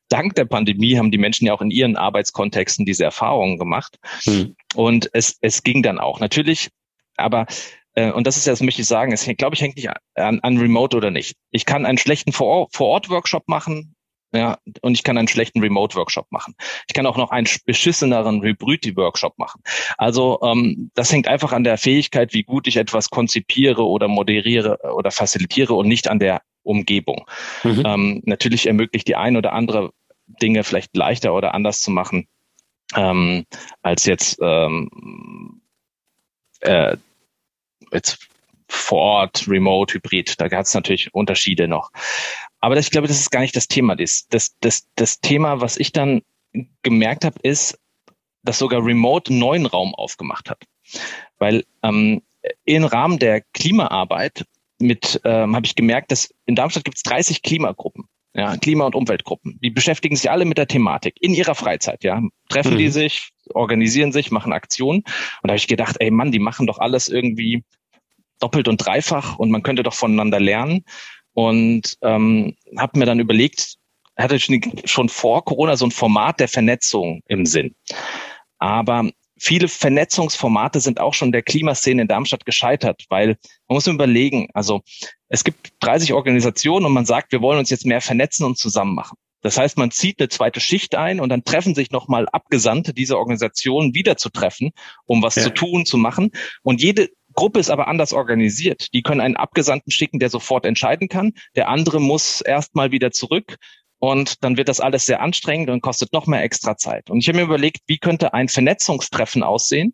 [0.09, 3.97] Dank der Pandemie haben die Menschen ja auch in ihren Arbeitskontexten diese Erfahrungen gemacht.
[4.23, 4.55] Hm.
[4.75, 6.19] Und es, es ging dann auch.
[6.19, 6.69] Natürlich,
[7.15, 7.45] aber
[7.93, 10.39] äh, und das ist ja, das möchte ich sagen, es glaube ich hängt nicht an,
[10.41, 11.35] an Remote oder nicht.
[11.51, 13.95] Ich kann einen schlechten Vor-Ort-Workshop machen,
[14.31, 16.55] ja, und ich kann einen schlechten Remote-Workshop machen.
[16.87, 19.61] Ich kann auch noch einen beschisseneren Hybrid-Workshop machen.
[19.97, 24.79] Also ähm, das hängt einfach an der Fähigkeit, wie gut ich etwas konzipiere oder moderiere
[24.93, 27.25] oder facilitiere und nicht an der Umgebung.
[27.63, 27.83] Mhm.
[27.85, 29.91] Ähm, natürlich ermöglicht die ein oder andere
[30.27, 32.27] Dinge vielleicht leichter oder anders zu machen
[32.95, 33.45] ähm,
[33.81, 35.61] als jetzt ähm,
[36.61, 36.97] äh,
[37.91, 38.29] jetzt
[38.67, 40.39] vor Ort, Remote, Hybrid.
[40.39, 41.91] Da hat es natürlich Unterschiede noch.
[42.59, 43.95] Aber das, ich glaube, das ist gar nicht das Thema.
[43.95, 46.21] Das, das, das, das Thema, was ich dann
[46.81, 47.79] gemerkt habe, ist,
[48.43, 50.63] dass sogar Remote einen neuen Raum aufgemacht hat.
[51.37, 52.21] Weil ähm,
[52.65, 54.45] im Rahmen der Klimaarbeit
[54.79, 58.95] mit ähm, habe ich gemerkt, dass in Darmstadt gibt es 30 Klimagruppen, ja, Klima- und
[58.95, 59.59] Umweltgruppen.
[59.61, 62.21] Die beschäftigen sich alle mit der Thematik in ihrer Freizeit, ja.
[62.47, 62.77] Treffen mhm.
[62.77, 64.99] die sich, organisieren sich, machen Aktionen.
[64.99, 65.05] Und
[65.43, 67.63] da habe ich gedacht, ey Mann, die machen doch alles irgendwie
[68.39, 70.85] doppelt und dreifach und man könnte doch voneinander lernen
[71.33, 73.75] und ähm, habe mir dann überlegt,
[74.17, 77.75] hatte schon vor Corona so ein Format der Vernetzung im Sinn.
[78.57, 83.37] Aber viele Vernetzungsformate sind auch schon der Klimaszene in Darmstadt gescheitert, weil
[83.67, 84.81] man muss überlegen, also
[85.29, 88.93] es gibt 30 Organisationen und man sagt, wir wollen uns jetzt mehr vernetzen und zusammen
[88.93, 89.17] machen.
[89.41, 93.17] Das heißt, man zieht eine zweite Schicht ein und dann treffen sich nochmal Abgesandte dieser
[93.17, 94.71] Organisationen wieder zu treffen,
[95.05, 95.43] um was ja.
[95.43, 96.31] zu tun, zu machen.
[96.61, 98.93] Und jede Gruppe ist aber anders organisiert.
[98.93, 101.31] Die können einen Abgesandten schicken, der sofort entscheiden kann.
[101.55, 103.55] Der andere muss erstmal wieder zurück.
[103.97, 107.09] Und dann wird das alles sehr anstrengend und kostet noch mehr extra Zeit.
[107.09, 109.93] Und ich habe mir überlegt, wie könnte ein Vernetzungstreffen aussehen,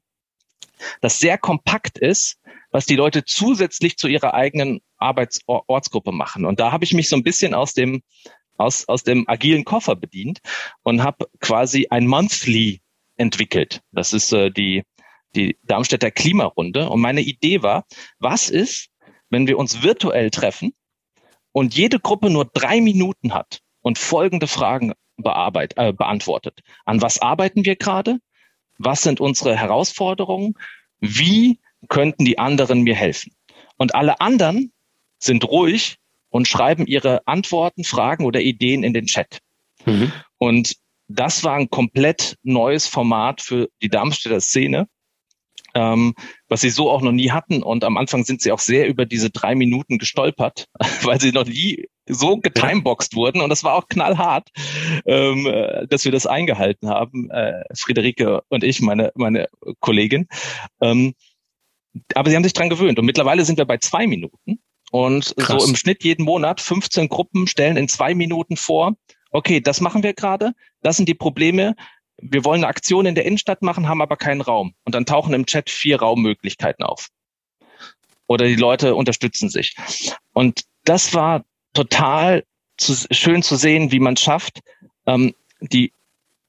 [1.01, 2.39] das sehr kompakt ist,
[2.71, 6.45] was die Leute zusätzlich zu ihrer eigenen Arbeitsortsgruppe machen.
[6.45, 8.01] Und da habe ich mich so ein bisschen aus dem
[8.58, 10.39] aus, aus dem agilen Koffer bedient
[10.81, 12.81] und habe quasi ein Monthly
[13.17, 13.81] entwickelt.
[13.91, 14.81] Das ist äh, die
[15.36, 16.89] die Darmstädter Klimarunde.
[16.89, 17.86] Und meine Idee war,
[18.19, 18.89] was ist,
[19.30, 20.74] wenn wir uns virtuell treffen
[21.52, 26.62] und jede Gruppe nur drei Minuten hat und folgende Fragen bearbeitet, äh, beantwortet.
[26.86, 28.19] An was arbeiten wir gerade?
[28.78, 30.56] Was sind unsere Herausforderungen?
[31.00, 33.34] Wie könnten die anderen mir helfen?
[33.78, 34.74] Und alle anderen
[35.19, 35.98] sind ruhig
[36.30, 39.39] und schreiben ihre Antworten, Fragen oder Ideen in den Chat.
[39.86, 40.12] Mhm.
[40.38, 40.76] Und
[41.08, 44.88] das war ein komplett neues Format für die Darmstädter Szene,
[45.76, 46.16] ähm,
[46.48, 47.62] was sie so auch noch nie hatten.
[47.62, 50.68] Und am Anfang sind sie auch sehr über diese drei Minuten gestolpert,
[51.04, 53.42] weil sie noch nie so getimeboxt wurden.
[53.42, 54.50] Und das war auch knallhart,
[55.06, 59.48] ähm, äh, dass wir das eingehalten haben, äh, Friederike und ich, meine, meine
[59.82, 60.28] Kollegin.
[60.82, 61.14] Ähm,
[62.14, 62.98] aber sie haben sich dran gewöhnt.
[62.98, 64.60] Und mittlerweile sind wir bei zwei Minuten.
[64.92, 65.64] Und Krass.
[65.64, 68.96] so im Schnitt jeden Monat 15 Gruppen stellen in zwei Minuten vor,
[69.32, 71.76] okay, das machen wir gerade, das sind die Probleme,
[72.32, 74.74] wir wollen eine Aktion in der Innenstadt machen, haben aber keinen Raum.
[74.84, 77.10] Und dann tauchen im Chat vier Raummöglichkeiten auf.
[78.28, 79.76] Oder die Leute unterstützen sich.
[80.34, 82.44] Und das war total
[82.78, 84.62] zu, schön zu sehen, wie man schafft,
[85.06, 85.92] ähm, die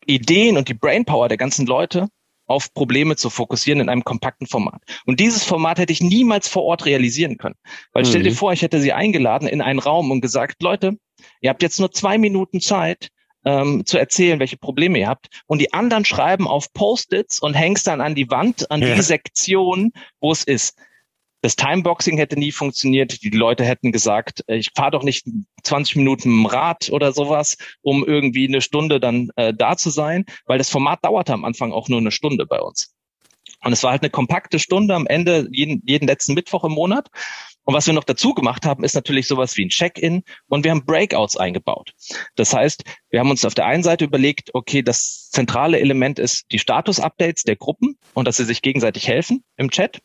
[0.07, 2.09] Ideen und die Brainpower der ganzen Leute
[2.47, 4.81] auf Probleme zu fokussieren in einem kompakten Format.
[5.05, 7.57] Und dieses Format hätte ich niemals vor Ort realisieren können.
[7.93, 8.09] Weil mhm.
[8.09, 8.37] stell dir mhm.
[8.37, 10.97] vor, ich hätte sie eingeladen in einen Raum und gesagt, Leute,
[11.41, 13.09] ihr habt jetzt nur zwei Minuten Zeit,
[13.47, 15.29] ähm, zu erzählen, welche Probleme ihr habt.
[15.47, 18.95] Und die anderen schreiben auf Post-its und hängst dann an die Wand, an ja.
[18.95, 20.77] die Sektion, wo es ist.
[21.43, 23.23] Das Timeboxing hätte nie funktioniert.
[23.23, 25.27] Die Leute hätten gesagt, äh, ich fahre doch nicht
[25.63, 30.25] 20 Minuten im Rad oder sowas, um irgendwie eine Stunde dann äh, da zu sein,
[30.47, 32.96] weil das Format dauerte am Anfang auch nur eine Stunde bei uns.
[33.67, 37.09] Und es war halt eine kompakte Stunde am Ende, jeden, jeden letzten Mittwoch im Monat.
[37.65, 40.71] Und was wir noch dazu gemacht haben, ist natürlich sowas wie ein Check-in und wir
[40.71, 41.93] haben Breakouts eingebaut.
[42.37, 46.45] Das heißt, wir haben uns auf der einen Seite überlegt, okay, das zentrale Element ist
[46.53, 49.99] die Status-Updates der Gruppen und dass sie sich gegenseitig helfen im Chat.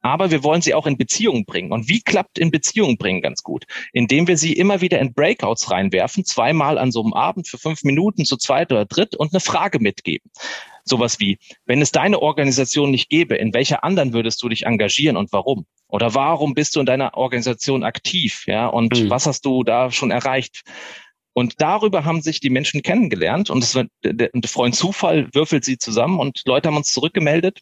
[0.00, 1.72] Aber wir wollen sie auch in Beziehungen bringen.
[1.72, 3.64] Und wie klappt in Beziehungen bringen ganz gut?
[3.92, 7.84] Indem wir sie immer wieder in Breakouts reinwerfen, zweimal an so einem Abend für fünf
[7.84, 10.30] Minuten zu zweit oder dritt und eine Frage mitgeben.
[10.84, 15.16] Sowas wie, wenn es deine Organisation nicht gäbe, in welcher anderen würdest du dich engagieren
[15.16, 15.64] und warum?
[15.88, 18.44] Oder warum bist du in deiner Organisation aktiv?
[18.46, 19.10] Ja, und mhm.
[19.10, 20.62] was hast du da schon erreicht?
[21.32, 23.86] Und darüber haben sich die Menschen kennengelernt und es der,
[24.28, 27.60] der Freund Zufall würfelt sie zusammen und Leute haben uns zurückgemeldet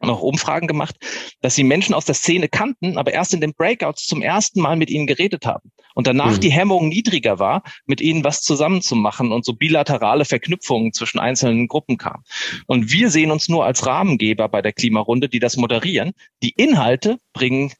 [0.00, 0.96] auch Umfragen gemacht,
[1.40, 4.76] dass sie Menschen aus der Szene kannten, aber erst in den Breakouts zum ersten Mal
[4.76, 5.70] mit ihnen geredet haben.
[5.94, 6.40] Und danach mhm.
[6.40, 11.96] die Hemmung niedriger war, mit ihnen was zusammenzumachen und so bilaterale Verknüpfungen zwischen einzelnen Gruppen
[11.96, 12.22] kam.
[12.66, 16.12] Und wir sehen uns nur als Rahmengeber bei der Klimarunde, die das moderieren.
[16.42, 17.72] Die Inhalte bringen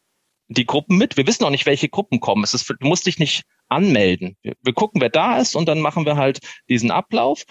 [0.48, 1.16] die Gruppen mit.
[1.16, 2.44] Wir wissen auch nicht, welche Gruppen kommen.
[2.44, 4.36] Es ist, du musst dich nicht anmelden.
[4.42, 7.44] Wir, wir gucken, wer da ist und dann machen wir halt diesen Ablauf.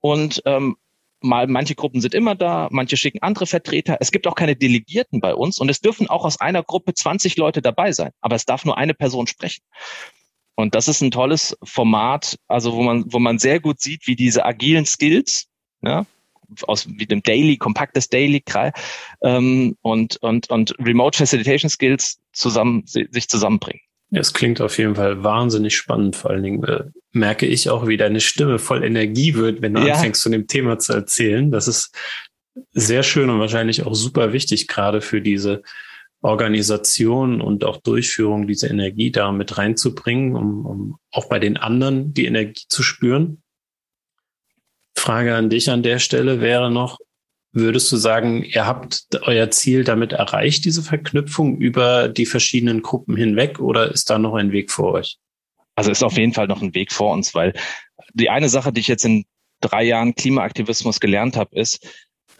[0.00, 0.76] Und ähm,
[1.24, 3.96] mal manche Gruppen sind immer da, manche schicken andere Vertreter.
[4.00, 7.36] Es gibt auch keine Delegierten bei uns und es dürfen auch aus einer Gruppe 20
[7.36, 9.62] Leute dabei sein, aber es darf nur eine Person sprechen.
[10.54, 14.14] Und das ist ein tolles Format, also wo man, wo man sehr gut sieht, wie
[14.14, 15.48] diese agilen Skills,
[15.82, 16.06] ja,
[16.62, 18.42] aus wie dem Daily, kompaktes Daily
[19.22, 23.80] ähm, und, und, und Remote Facilitation Skills zusammen, sich zusammenbringen.
[24.16, 26.16] Es klingt auf jeden Fall wahnsinnig spannend.
[26.16, 29.86] Vor allen Dingen äh, merke ich auch, wie deine Stimme voll Energie wird, wenn du
[29.86, 29.94] ja.
[29.94, 31.50] anfängst, zu dem Thema zu erzählen.
[31.50, 31.94] Das ist
[32.72, 35.62] sehr schön und wahrscheinlich auch super wichtig, gerade für diese
[36.20, 42.14] Organisation und auch Durchführung, diese Energie da mit reinzubringen, um, um auch bei den anderen
[42.14, 43.42] die Energie zu spüren.
[44.96, 46.98] Frage an dich an der Stelle wäre noch,
[47.56, 53.16] Würdest du sagen, ihr habt euer Ziel damit erreicht, diese Verknüpfung über die verschiedenen Gruppen
[53.16, 55.18] hinweg, oder ist da noch ein Weg vor euch?
[55.76, 57.52] Also ist auf jeden Fall noch ein Weg vor uns, weil
[58.12, 59.24] die eine Sache, die ich jetzt in
[59.60, 61.86] drei Jahren Klimaaktivismus gelernt habe, ist,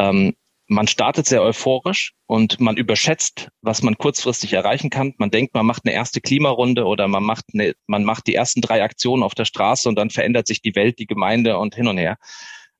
[0.00, 0.34] ähm,
[0.66, 5.14] man startet sehr euphorisch und man überschätzt, was man kurzfristig erreichen kann.
[5.18, 8.62] Man denkt, man macht eine erste Klimarunde oder man macht eine, man macht die ersten
[8.62, 11.86] drei Aktionen auf der Straße und dann verändert sich die Welt, die Gemeinde und hin
[11.86, 12.16] und her.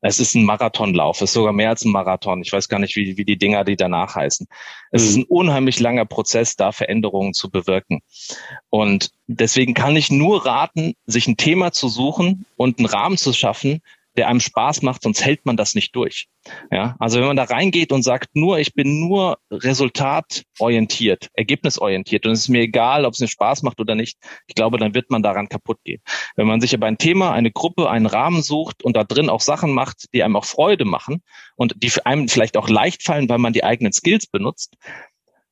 [0.07, 2.43] Es ist ein Marathonlauf, es ist sogar mehr als ein Marathon.
[2.43, 4.47] Ich weiß gar nicht, wie, wie die Dinger, die danach heißen.
[4.91, 5.09] Es mhm.
[5.09, 8.03] ist ein unheimlich langer Prozess, da Veränderungen zu bewirken.
[8.69, 13.33] Und deswegen kann ich nur raten, sich ein Thema zu suchen und einen Rahmen zu
[13.33, 13.81] schaffen,
[14.17, 16.29] der einem Spaß macht, sonst hält man das nicht durch.
[16.71, 22.33] Ja, also wenn man da reingeht und sagt, nur ich bin nur resultatorientiert, ergebnisorientiert und
[22.33, 25.11] es ist mir egal, ob es mir Spaß macht oder nicht, ich glaube, dann wird
[25.11, 26.01] man daran kaputt gehen.
[26.37, 29.41] Wenn man sich aber ein Thema, eine Gruppe, einen Rahmen sucht und da drin auch
[29.41, 31.23] Sachen macht, die einem auch Freude machen
[31.57, 34.77] und die einem vielleicht auch leicht fallen, weil man die eigenen Skills benutzt,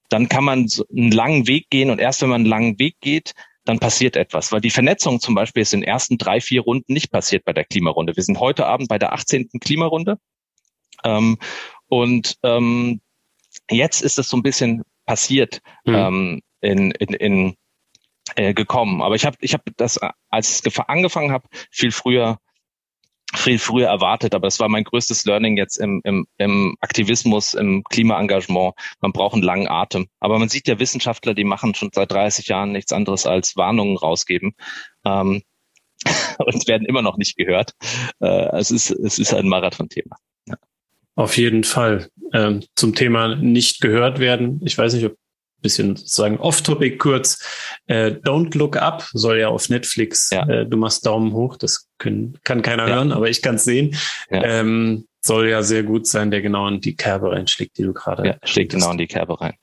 [0.09, 3.33] dann kann man einen langen Weg gehen und erst wenn man einen langen Weg geht,
[3.65, 4.53] dann passiert etwas.
[4.53, 7.53] Weil die Vernetzung zum Beispiel ist in den ersten drei, vier Runden nicht passiert bei
[7.53, 8.17] der Klimarunde.
[8.17, 9.49] Wir sind heute Abend bei der 18.
[9.61, 10.19] Klimarunde.
[11.05, 11.39] Ähm,
[11.89, 13.01] und ähm,
[13.71, 15.95] jetzt ist es so ein bisschen passiert mhm.
[15.95, 17.57] ähm, in, in, in
[18.37, 19.03] äh, gekommen.
[19.03, 19.99] Aber ich habe ich hab das,
[20.31, 22.39] als ich angefangen habe, viel früher
[23.35, 27.83] viel früher erwartet, aber das war mein größtes Learning jetzt im, im, im Aktivismus, im
[27.85, 28.75] Klimaengagement.
[29.01, 30.09] Man braucht einen langen Atem.
[30.21, 33.97] Aber man sieht ja Wissenschaftler, die machen schon seit 30 Jahren nichts anderes als Warnungen
[33.97, 34.55] rausgeben.
[35.05, 35.43] Ähm,
[36.39, 37.73] und werden immer noch nicht gehört.
[38.21, 40.17] Äh, es, ist, es ist ein Marathonthema.
[40.47, 40.57] Ja.
[41.15, 42.09] Auf jeden Fall.
[42.33, 44.61] Ähm, zum Thema nicht gehört werden.
[44.65, 45.17] Ich weiß nicht, ob
[45.63, 47.43] bisschen sozusagen off-topic kurz.
[47.87, 50.31] Äh, Don't Look Up soll ja auf Netflix.
[50.31, 50.49] Ja.
[50.49, 52.97] Äh, du machst Daumen hoch, das können, kann keiner ja.
[52.97, 53.97] hören, aber ich kann es sehen.
[54.31, 54.43] Ja.
[54.43, 58.27] Ähm, soll ja sehr gut sein, der genau in die Kerbe reinschlägt, die du gerade.
[58.27, 59.55] Ja, schlägt genau in die Kerbe rein.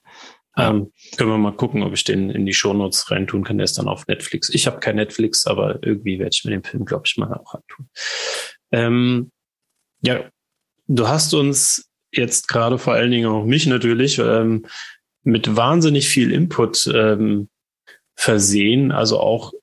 [0.57, 3.57] Ähm, können wir mal gucken, ob ich den in die Shownotes reintun kann.
[3.57, 4.49] Der ist dann auf Netflix.
[4.49, 7.55] Ich habe kein Netflix, aber irgendwie werde ich mir den Film, glaube ich, mal auch
[7.55, 7.89] antun.
[8.71, 9.31] Ähm,
[10.01, 10.29] ja,
[10.87, 14.65] du hast uns jetzt gerade vor allen Dingen auch mich natürlich ähm,
[15.23, 17.49] mit wahnsinnig viel Input ähm,
[18.15, 18.91] versehen.
[18.91, 19.53] Also auch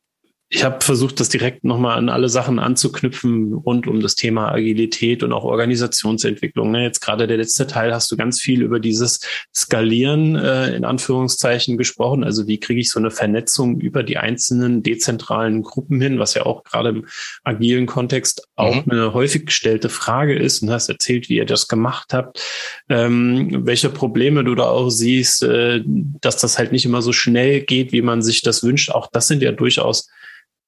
[0.48, 5.24] ich habe versucht, das direkt nochmal an alle Sachen anzuknüpfen rund um das Thema Agilität
[5.24, 6.70] und auch Organisationsentwicklung.
[6.70, 6.84] Ne?
[6.84, 9.20] Jetzt gerade der letzte Teil hast du ganz viel über dieses
[9.52, 12.22] Skalieren äh, in Anführungszeichen gesprochen.
[12.22, 16.46] Also wie kriege ich so eine Vernetzung über die einzelnen dezentralen Gruppen hin, was ja
[16.46, 17.06] auch gerade im
[17.42, 18.92] agilen Kontext auch mhm.
[18.92, 20.62] eine häufig gestellte Frage ist.
[20.62, 22.40] Und hast erzählt, wie ihr das gemacht habt,
[22.88, 27.62] ähm, welche Probleme du da auch siehst, äh, dass das halt nicht immer so schnell
[27.62, 28.90] geht, wie man sich das wünscht.
[28.90, 30.08] Auch das sind ja durchaus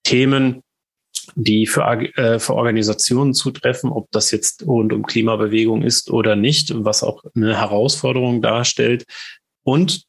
[0.09, 0.63] Themen,
[1.35, 1.83] die für,
[2.17, 7.25] äh, für Organisationen zutreffen, ob das jetzt rund um Klimabewegung ist oder nicht, was auch
[7.35, 9.05] eine Herausforderung darstellt.
[9.65, 10.05] Und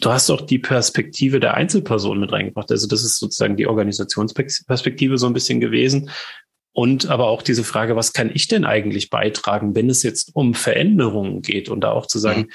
[0.00, 2.70] du hast auch die Perspektive der Einzelperson mit reingebracht.
[2.70, 6.10] Also das ist sozusagen die Organisationsperspektive so ein bisschen gewesen.
[6.72, 10.52] Und aber auch diese Frage, was kann ich denn eigentlich beitragen, wenn es jetzt um
[10.52, 12.52] Veränderungen geht und da auch zu sagen, mhm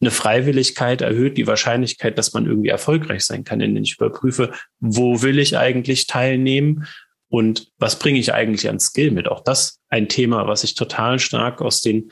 [0.00, 5.22] eine Freiwilligkeit erhöht die Wahrscheinlichkeit, dass man irgendwie erfolgreich sein kann, indem ich überprüfe, wo
[5.22, 6.86] will ich eigentlich teilnehmen
[7.28, 9.28] und was bringe ich eigentlich an Skill mit.
[9.28, 12.10] Auch das ein Thema, was ich total stark aus dem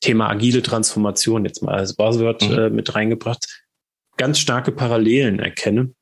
[0.00, 2.58] Thema agile Transformation jetzt mal als Buzzword mhm.
[2.58, 3.64] äh, mit reingebracht,
[4.16, 5.92] ganz starke Parallelen erkenne.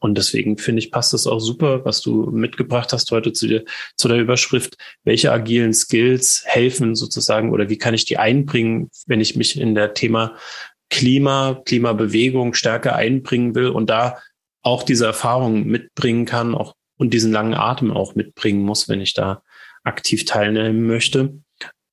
[0.00, 3.64] Und deswegen finde ich, passt das auch super, was du mitgebracht hast heute zu, dir,
[3.96, 4.76] zu der Überschrift.
[5.04, 9.74] Welche agilen Skills helfen sozusagen oder wie kann ich die einbringen, wenn ich mich in
[9.74, 10.36] der Thema
[10.90, 14.18] Klima, Klimabewegung stärker einbringen will und da
[14.62, 19.14] auch diese Erfahrung mitbringen kann auch, und diesen langen Atem auch mitbringen muss, wenn ich
[19.14, 19.42] da
[19.84, 21.40] aktiv teilnehmen möchte.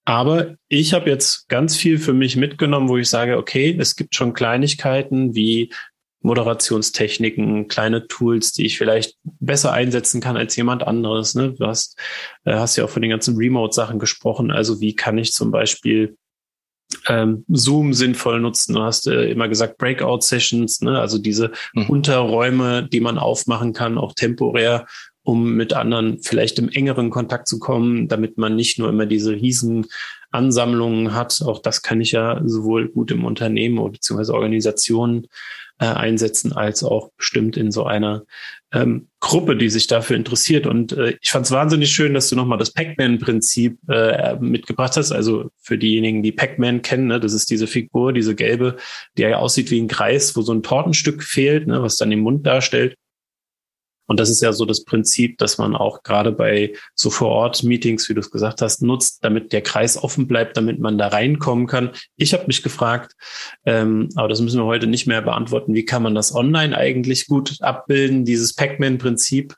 [0.06, 4.16] Aber ich habe jetzt ganz viel für mich mitgenommen, wo ich sage, okay, es gibt
[4.16, 5.74] schon Kleinigkeiten wie
[6.26, 11.36] Moderationstechniken, kleine Tools, die ich vielleicht besser einsetzen kann als jemand anderes.
[11.36, 11.54] Ne?
[11.54, 11.98] Du hast,
[12.44, 14.52] äh, hast ja auch von den ganzen Remote-Sachen gesprochen.
[14.52, 16.18] Also wie kann ich zum Beispiel
[17.08, 18.76] ähm, Zoom sinnvoll nutzen.
[18.76, 21.00] Du hast äh, immer gesagt Breakout-Sessions, ne?
[21.00, 21.90] also diese mhm.
[21.90, 24.86] Unterräume, die man aufmachen kann, auch temporär,
[25.24, 29.34] um mit anderen vielleicht im engeren Kontakt zu kommen, damit man nicht nur immer diese
[29.34, 29.88] riesen
[30.32, 31.42] Ansammlungen hat.
[31.44, 35.28] Auch das kann ich ja sowohl gut im Unternehmen oder beziehungsweise Organisationen
[35.80, 38.24] äh, einsetzen, als auch bestimmt in so einer
[38.72, 40.68] ähm, Gruppe, die sich dafür interessiert.
[40.68, 45.12] Und äh, ich fand es wahnsinnig schön, dass du nochmal das Pac-Man-Prinzip äh, mitgebracht hast.
[45.12, 48.78] Also für diejenigen, die Pac-Man kennen, ne, das ist diese Figur, diese gelbe,
[49.18, 52.20] die ja aussieht wie ein Kreis, wo so ein Tortenstück fehlt, ne, was dann den
[52.20, 52.96] Mund darstellt.
[54.08, 58.14] Und das ist ja so das Prinzip, dass man auch gerade bei so Vor-Ort-Meetings, wie
[58.14, 61.92] du es gesagt hast, nutzt, damit der Kreis offen bleibt, damit man da reinkommen kann.
[62.16, 63.14] Ich habe mich gefragt,
[63.66, 67.28] ähm, aber das müssen wir heute nicht mehr beantworten, wie kann man das online eigentlich
[67.28, 69.56] gut abbilden, dieses Pac-Man-Prinzip,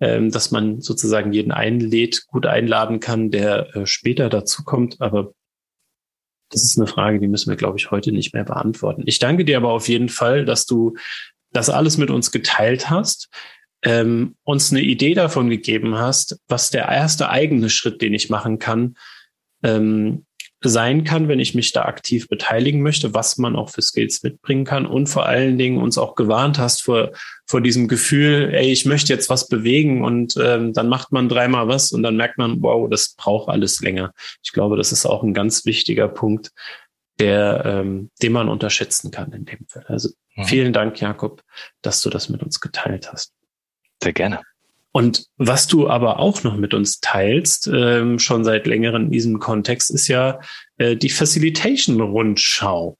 [0.00, 5.00] ähm, dass man sozusagen jeden einlädt, gut einladen kann, der äh, später dazu kommt.
[5.00, 5.32] Aber
[6.50, 9.02] das ist eine Frage, die müssen wir, glaube ich, heute nicht mehr beantworten.
[9.06, 10.94] Ich danke dir aber auf jeden Fall, dass du
[11.52, 13.28] das alles mit uns geteilt hast
[13.84, 18.58] ähm, uns eine Idee davon gegeben hast, was der erste eigene Schritt, den ich machen
[18.58, 18.96] kann,
[19.62, 20.24] ähm,
[20.66, 24.64] sein kann, wenn ich mich da aktiv beteiligen möchte, was man auch für Skills mitbringen
[24.64, 27.10] kann und vor allen Dingen uns auch gewarnt hast vor,
[27.46, 31.68] vor diesem Gefühl, ey, ich möchte jetzt was bewegen und ähm, dann macht man dreimal
[31.68, 34.12] was und dann merkt man, wow, das braucht alles länger.
[34.42, 36.50] Ich glaube, das ist auch ein ganz wichtiger Punkt,
[37.18, 39.84] der, ähm, den man unterschätzen kann in dem Fall.
[39.86, 40.44] Also mhm.
[40.44, 41.42] vielen Dank, Jakob,
[41.82, 43.33] dass du das mit uns geteilt hast.
[44.04, 44.42] Sehr gerne.
[44.92, 49.38] Und was du aber auch noch mit uns teilst, ähm, schon seit längerem in diesem
[49.40, 50.40] Kontext, ist ja
[50.76, 52.98] äh, die Facilitation-Rundschau.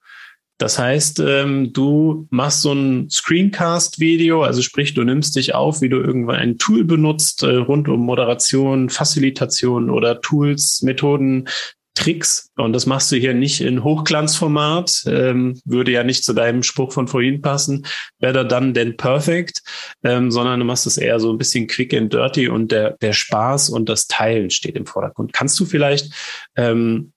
[0.56, 5.90] Das heißt, ähm, du machst so ein Screencast-Video, also sprich, du nimmst dich auf, wie
[5.90, 11.48] du irgendwann ein Tool benutzt, äh, rund um Moderation, Facilitation oder Tools, Methoden,
[11.94, 12.50] Tricks.
[12.56, 16.92] Und das machst du hier nicht in Hochglanzformat, ähm, würde ja nicht zu deinem Spruch
[16.92, 17.86] von vorhin passen,
[18.18, 19.62] better done than perfect,
[20.02, 23.12] ähm, sondern du machst es eher so ein bisschen quick and dirty und der, der
[23.12, 25.32] Spaß und das Teilen steht im Vordergrund.
[25.32, 26.12] Kannst du vielleicht
[26.56, 27.12] ähm,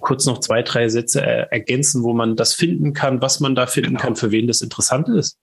[0.00, 3.66] kurz noch zwei, drei Sätze äh, ergänzen, wo man das finden kann, was man da
[3.66, 4.00] finden genau.
[4.00, 5.36] kann, für wen das interessant ist?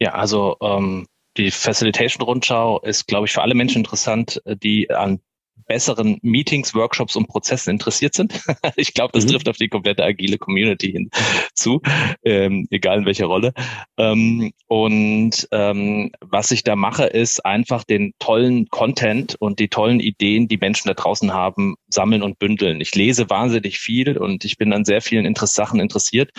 [0.00, 1.06] Ja, also ähm,
[1.36, 5.20] die Facilitation-Rundschau ist, glaube ich, für alle Menschen interessant, äh, die an
[5.66, 8.40] besseren Meetings, Workshops und Prozessen interessiert sind.
[8.76, 9.30] ich glaube, das mhm.
[9.30, 11.80] trifft auf die komplette agile Community hinzu,
[12.24, 13.52] ähm, egal in welcher Rolle.
[13.96, 20.00] Ähm, und ähm, was ich da mache, ist einfach den tollen Content und die tollen
[20.00, 22.80] Ideen, die Menschen da draußen haben, sammeln und bündeln.
[22.80, 26.30] Ich lese wahnsinnig viel und ich bin an sehr vielen Inter Sachen interessiert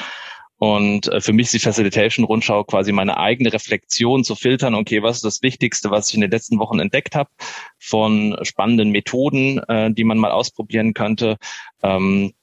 [0.65, 5.17] und äh, für mich ist die Facilitation-Rundschau quasi meine eigene Reflexion zu filtern, okay, was
[5.17, 7.29] ist das Wichtigste, was ich in den letzten Wochen entdeckt habe,
[7.77, 11.37] von spannenden Methoden, äh, die man mal ausprobieren könnte.
[11.83, 12.33] Ähm,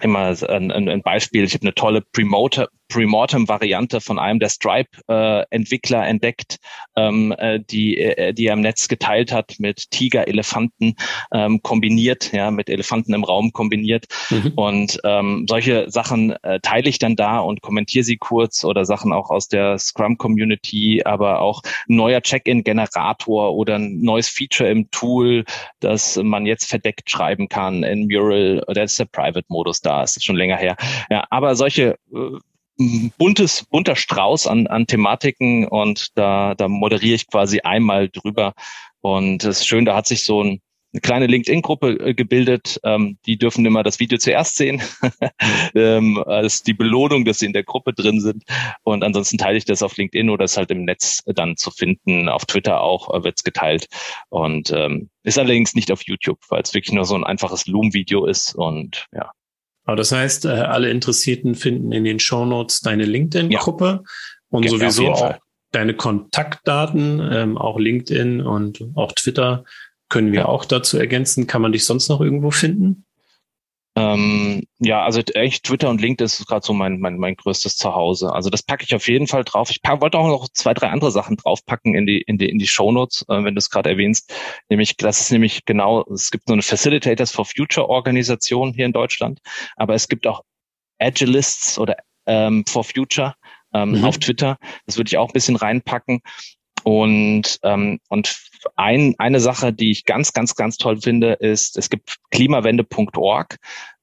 [0.00, 2.02] immer ein, ein Beispiel, ich habe eine tolle
[2.88, 6.58] Premortem-Variante von einem der Stripe-Entwickler äh, entdeckt,
[6.96, 10.94] ähm, äh, die, äh, die er im Netz geteilt hat mit Tiger-Elefanten
[11.32, 14.06] ähm, kombiniert, ja, mit Elefanten im Raum kombiniert.
[14.30, 14.52] Mhm.
[14.56, 19.12] Und ähm, solche Sachen äh, teile ich dann da und kommentiere sie kurz oder Sachen
[19.12, 25.44] auch aus der Scrum-Community, aber auch neuer Check-in-Generator oder ein neues Feature im Tool,
[25.80, 30.36] das man jetzt verdeckt schreiben kann in Mural, oder ist der Private-Modus da, ist schon
[30.36, 30.76] länger her.
[31.10, 32.38] Ja, aber solche äh,
[33.18, 38.54] buntes, bunter Strauß an, an Thematiken und da, da moderiere ich quasi einmal drüber.
[39.00, 40.60] Und es ist schön, da hat sich so ein,
[40.92, 42.80] eine kleine LinkedIn-Gruppe äh, gebildet.
[42.84, 44.80] Ähm, die dürfen immer das Video zuerst sehen.
[45.74, 48.44] ähm, als die Belohnung, dass sie in der Gruppe drin sind.
[48.84, 52.28] Und ansonsten teile ich das auf LinkedIn oder ist halt im Netz dann zu finden.
[52.28, 53.88] Auf Twitter auch äh, wird's geteilt.
[54.28, 58.24] Und ähm, ist allerdings nicht auf YouTube, weil es wirklich nur so ein einfaches Loom-Video
[58.24, 58.54] ist.
[58.54, 59.32] Und ja,
[59.88, 64.10] aber das heißt, äh, alle Interessierten finden in den Show Notes deine LinkedIn-Gruppe ja.
[64.50, 65.38] und ja, sowieso auch Fall.
[65.72, 69.64] deine Kontaktdaten, ähm, auch LinkedIn und auch Twitter
[70.10, 70.44] können wir ja.
[70.46, 71.46] auch dazu ergänzen.
[71.46, 73.06] Kann man dich sonst noch irgendwo finden?
[73.98, 78.32] Ähm, ja, also echt Twitter und LinkedIn ist gerade so mein, mein, mein größtes Zuhause.
[78.32, 79.70] Also das packe ich auf jeden Fall drauf.
[79.70, 82.58] Ich pack, wollte auch noch zwei, drei andere Sachen draufpacken in die, in die, in
[82.58, 84.32] die Shownotes, äh, wenn du es gerade erwähnst.
[84.68, 88.92] Nämlich, das ist nämlich genau, es gibt so eine Facilitators for Future Organisation hier in
[88.92, 89.40] Deutschland,
[89.76, 90.42] aber es gibt auch
[91.00, 91.96] Agilists oder
[92.26, 93.34] ähm, for Future
[93.74, 94.04] ähm, mhm.
[94.04, 94.58] auf Twitter.
[94.86, 96.20] Das würde ich auch ein bisschen reinpacken.
[96.88, 98.34] Und, ähm, und
[98.76, 103.56] ein, eine Sache, die ich ganz, ganz, ganz toll finde, ist, es gibt klimawende.org.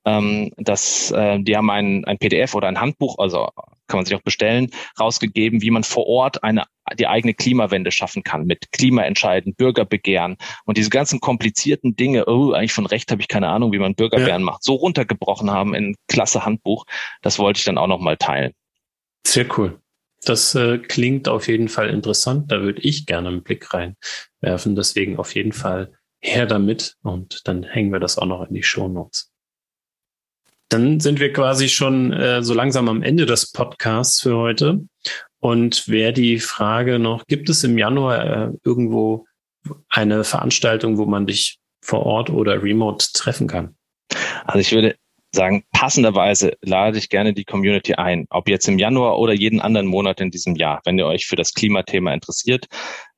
[0.06, 3.50] Ähm, das, äh, die haben ein, ein PDF oder ein Handbuch, also
[3.88, 4.70] kann man sich auch bestellen,
[5.00, 6.66] rausgegeben, wie man vor Ort eine
[7.00, 12.74] die eigene Klimawende schaffen kann mit Klimaentscheiden, Bürgerbegehren und diese ganzen komplizierten Dinge, oh, eigentlich
[12.74, 14.46] von Recht habe ich keine Ahnung, wie man Bürgerbegehren ja.
[14.46, 16.86] macht, so runtergebrochen haben in klasse Handbuch.
[17.24, 18.52] Das wollte ich dann auch nochmal teilen.
[19.26, 19.80] Sehr cool.
[20.26, 22.52] Das äh, klingt auf jeden Fall interessant.
[22.52, 24.76] Da würde ich gerne einen Blick reinwerfen.
[24.76, 28.64] Deswegen auf jeden Fall her damit und dann hängen wir das auch noch in die
[28.64, 29.32] Show Notes.
[30.70, 34.82] Dann sind wir quasi schon äh, so langsam am Ende des Podcasts für heute.
[35.40, 39.28] Und wäre die Frage noch, gibt es im Januar äh, irgendwo
[39.90, 43.76] eine Veranstaltung, wo man dich vor Ort oder remote treffen kann?
[44.46, 44.96] Also ich würde
[45.36, 49.88] sagen, passenderweise lade ich gerne die Community ein, ob jetzt im Januar oder jeden anderen
[49.88, 52.68] Monat in diesem Jahr, wenn ihr euch für das Klimathema interessiert,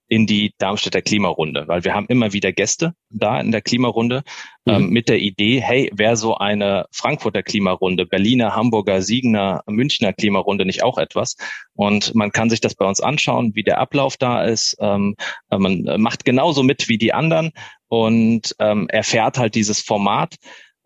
[0.09, 4.23] in die Darmstädter Klimarunde, weil wir haben immer wieder Gäste da in der Klimarunde
[4.65, 4.73] mhm.
[4.73, 10.65] ähm, mit der Idee, hey, wäre so eine Frankfurter Klimarunde, Berliner, Hamburger, Siegener, Münchner Klimarunde
[10.65, 11.35] nicht auch etwas?
[11.73, 14.77] Und man kann sich das bei uns anschauen, wie der Ablauf da ist.
[14.79, 15.15] Ähm,
[15.49, 17.51] man macht genauso mit wie die anderen
[17.89, 20.35] und ähm, erfährt halt dieses Format.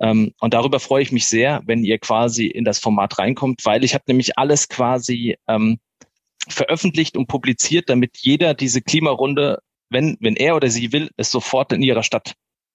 [0.01, 3.83] Ähm, und darüber freue ich mich sehr, wenn ihr quasi in das Format reinkommt, weil
[3.83, 5.79] ich habe nämlich alles quasi ähm,
[6.47, 11.71] veröffentlicht und publiziert, damit jeder diese Klimarunde, wenn, wenn er oder sie will, es sofort
[11.71, 12.33] in ihrer Stadt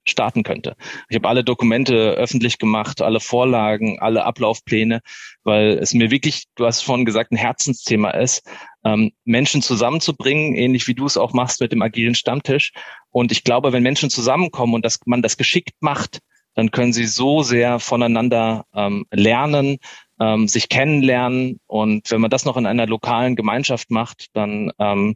[0.08, 0.76] starten könnte.
[1.08, 5.00] Ich habe alle Dokumente öffentlich gemacht, alle Vorlagen, alle Ablaufpläne,
[5.42, 8.48] weil es mir wirklich, du hast vorhin gesagt, ein Herzensthema ist,
[8.84, 12.72] ähm, Menschen zusammenzubringen, ähnlich wie du es auch machst mit dem agilen Stammtisch.
[13.10, 16.20] Und ich glaube, wenn Menschen zusammenkommen und dass man das geschickt macht,
[16.56, 19.76] dann können sie so sehr voneinander ähm, lernen,
[20.18, 21.60] ähm, sich kennenlernen.
[21.66, 25.14] Und wenn man das noch in einer lokalen Gemeinschaft macht, dann ähm,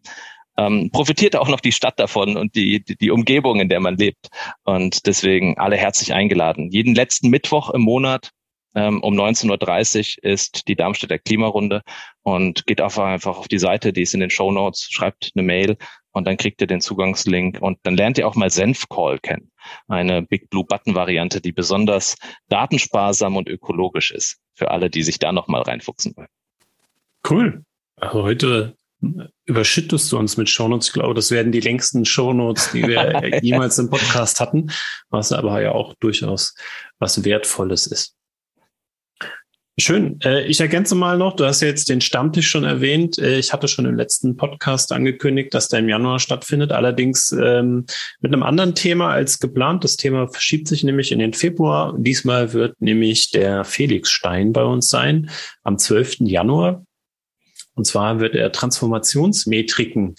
[0.59, 3.97] ähm, profitiert auch noch die Stadt davon und die, die, die Umgebung, in der man
[3.97, 4.28] lebt.
[4.64, 6.70] Und deswegen alle herzlich eingeladen.
[6.70, 8.30] Jeden letzten Mittwoch im Monat
[8.74, 11.82] ähm, um 19.30 Uhr ist die Darmstädter Klimarunde
[12.22, 15.43] und geht einfach, einfach auf die Seite, die ist in den Show Notes, schreibt eine
[15.43, 15.76] Mail
[16.13, 19.51] und dann kriegt ihr den Zugangslink und dann lernt ihr auch mal Senfcall kennen.
[19.89, 22.17] Eine Big Blue Button Variante, die besonders
[22.49, 24.39] datensparsam und ökologisch ist.
[24.55, 26.29] Für alle, die sich da nochmal reinfuchsen wollen.
[27.29, 27.65] Cool.
[27.97, 28.77] Also heute
[29.47, 30.89] überschüttest du uns mit Shownotes.
[30.89, 34.71] Ich glaube, das werden die längsten Shownotes, die wir jemals im Podcast hatten,
[35.09, 36.55] was aber ja auch durchaus
[36.99, 38.17] was Wertvolles ist.
[39.81, 40.20] Schön.
[40.22, 43.18] Äh, ich ergänze mal noch, du hast jetzt den Stammtisch schon erwähnt.
[43.18, 47.87] Äh, ich hatte schon im letzten Podcast angekündigt, dass der im Januar stattfindet, allerdings ähm,
[48.20, 49.83] mit einem anderen Thema als geplant.
[49.83, 51.95] Das Thema verschiebt sich nämlich in den Februar.
[51.97, 55.31] Diesmal wird nämlich der Felix Stein bei uns sein,
[55.62, 56.18] am 12.
[56.20, 56.85] Januar.
[57.74, 60.16] Und zwar wird er Transformationsmetriken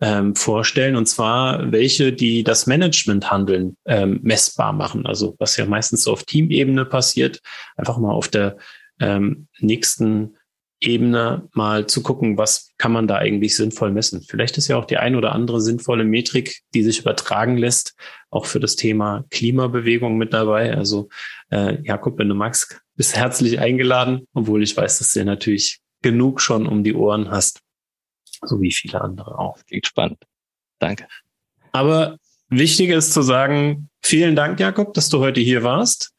[0.00, 5.04] ähm, vorstellen, und zwar welche, die das Managementhandeln ähm, messbar machen.
[5.04, 7.40] Also was ja meistens so auf Teamebene passiert,
[7.76, 8.56] einfach mal auf der
[9.00, 10.36] ähm, nächsten
[10.82, 14.22] Ebene mal zu gucken, was kann man da eigentlich sinnvoll messen.
[14.22, 17.94] Vielleicht ist ja auch die ein oder andere sinnvolle Metrik, die sich übertragen lässt,
[18.30, 20.74] auch für das Thema Klimabewegung mit dabei.
[20.74, 21.10] Also
[21.50, 26.40] äh, Jakob, wenn du magst, bist herzlich eingeladen, obwohl ich weiß, dass du natürlich genug
[26.40, 27.60] schon um die Ohren hast,
[28.42, 29.58] so wie viele andere auch.
[29.66, 30.24] Klingt spannend.
[30.78, 31.06] Danke.
[31.72, 32.16] Aber
[32.48, 36.12] wichtig ist zu sagen, vielen Dank, Jakob, dass du heute hier warst.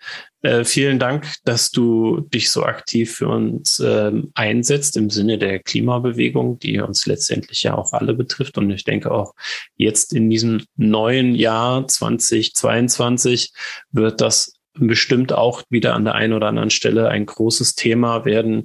[0.44, 5.60] Äh, vielen Dank, dass du dich so aktiv für uns äh, einsetzt im Sinne der
[5.60, 8.58] Klimabewegung, die uns letztendlich ja auch alle betrifft.
[8.58, 9.34] Und ich denke auch
[9.76, 13.54] jetzt in diesem neuen Jahr 2022
[13.92, 18.64] wird das bestimmt auch wieder an der einen oder anderen Stelle ein großes Thema werden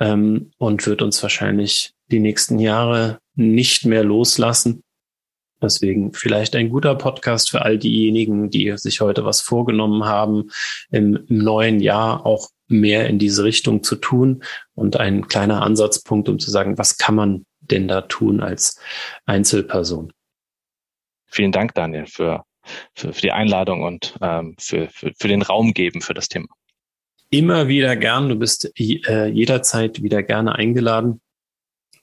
[0.00, 4.82] ähm, und wird uns wahrscheinlich die nächsten Jahre nicht mehr loslassen.
[5.62, 10.50] Deswegen vielleicht ein guter Podcast für all diejenigen, die sich heute was vorgenommen haben,
[10.90, 14.42] im, neuen Jahr auch mehr in diese Richtung zu tun
[14.74, 18.80] und ein kleiner Ansatzpunkt, um zu sagen, was kann man denn da tun als
[19.26, 20.12] Einzelperson?
[21.26, 22.44] Vielen Dank, Daniel, für,
[22.94, 26.48] für, für die Einladung und ähm, für, für, für den Raum geben für das Thema.
[27.30, 28.28] Immer wieder gern.
[28.28, 31.22] Du bist äh, jederzeit wieder gerne eingeladen.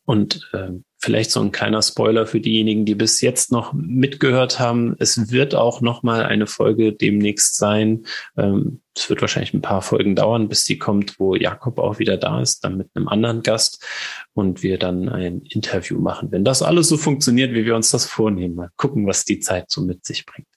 [0.05, 4.95] Und äh, vielleicht so ein kleiner Spoiler für diejenigen, die bis jetzt noch mitgehört haben.
[4.99, 8.05] Es wird auch noch mal eine Folge demnächst sein.
[8.37, 12.17] Ähm, es wird wahrscheinlich ein paar Folgen dauern, bis die kommt, wo Jakob auch wieder
[12.17, 13.85] da ist, dann mit einem anderen Gast
[14.33, 16.31] und wir dann ein Interview machen.
[16.31, 19.71] Wenn das alles so funktioniert, wie wir uns das vornehmen, mal gucken, was die Zeit
[19.71, 20.47] so mit sich bringt.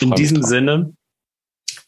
[0.00, 0.42] In diesem.
[0.42, 0.92] Sinne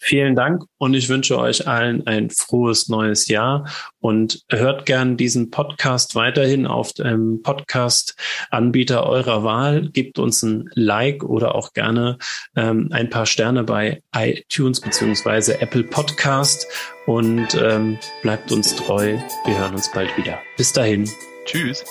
[0.01, 3.69] Vielen Dank und ich wünsche euch allen ein frohes neues Jahr
[3.99, 9.91] und hört gern diesen Podcast weiterhin auf dem Podcast-Anbieter eurer Wahl.
[9.91, 12.19] Gebt uns ein Like oder auch gerne
[12.55, 16.67] ähm, ein paar Sterne bei iTunes beziehungsweise Apple Podcast
[17.07, 19.19] und ähm, bleibt uns treu.
[19.45, 20.39] Wir hören uns bald wieder.
[20.57, 21.11] Bis dahin.
[21.45, 21.85] Tschüss.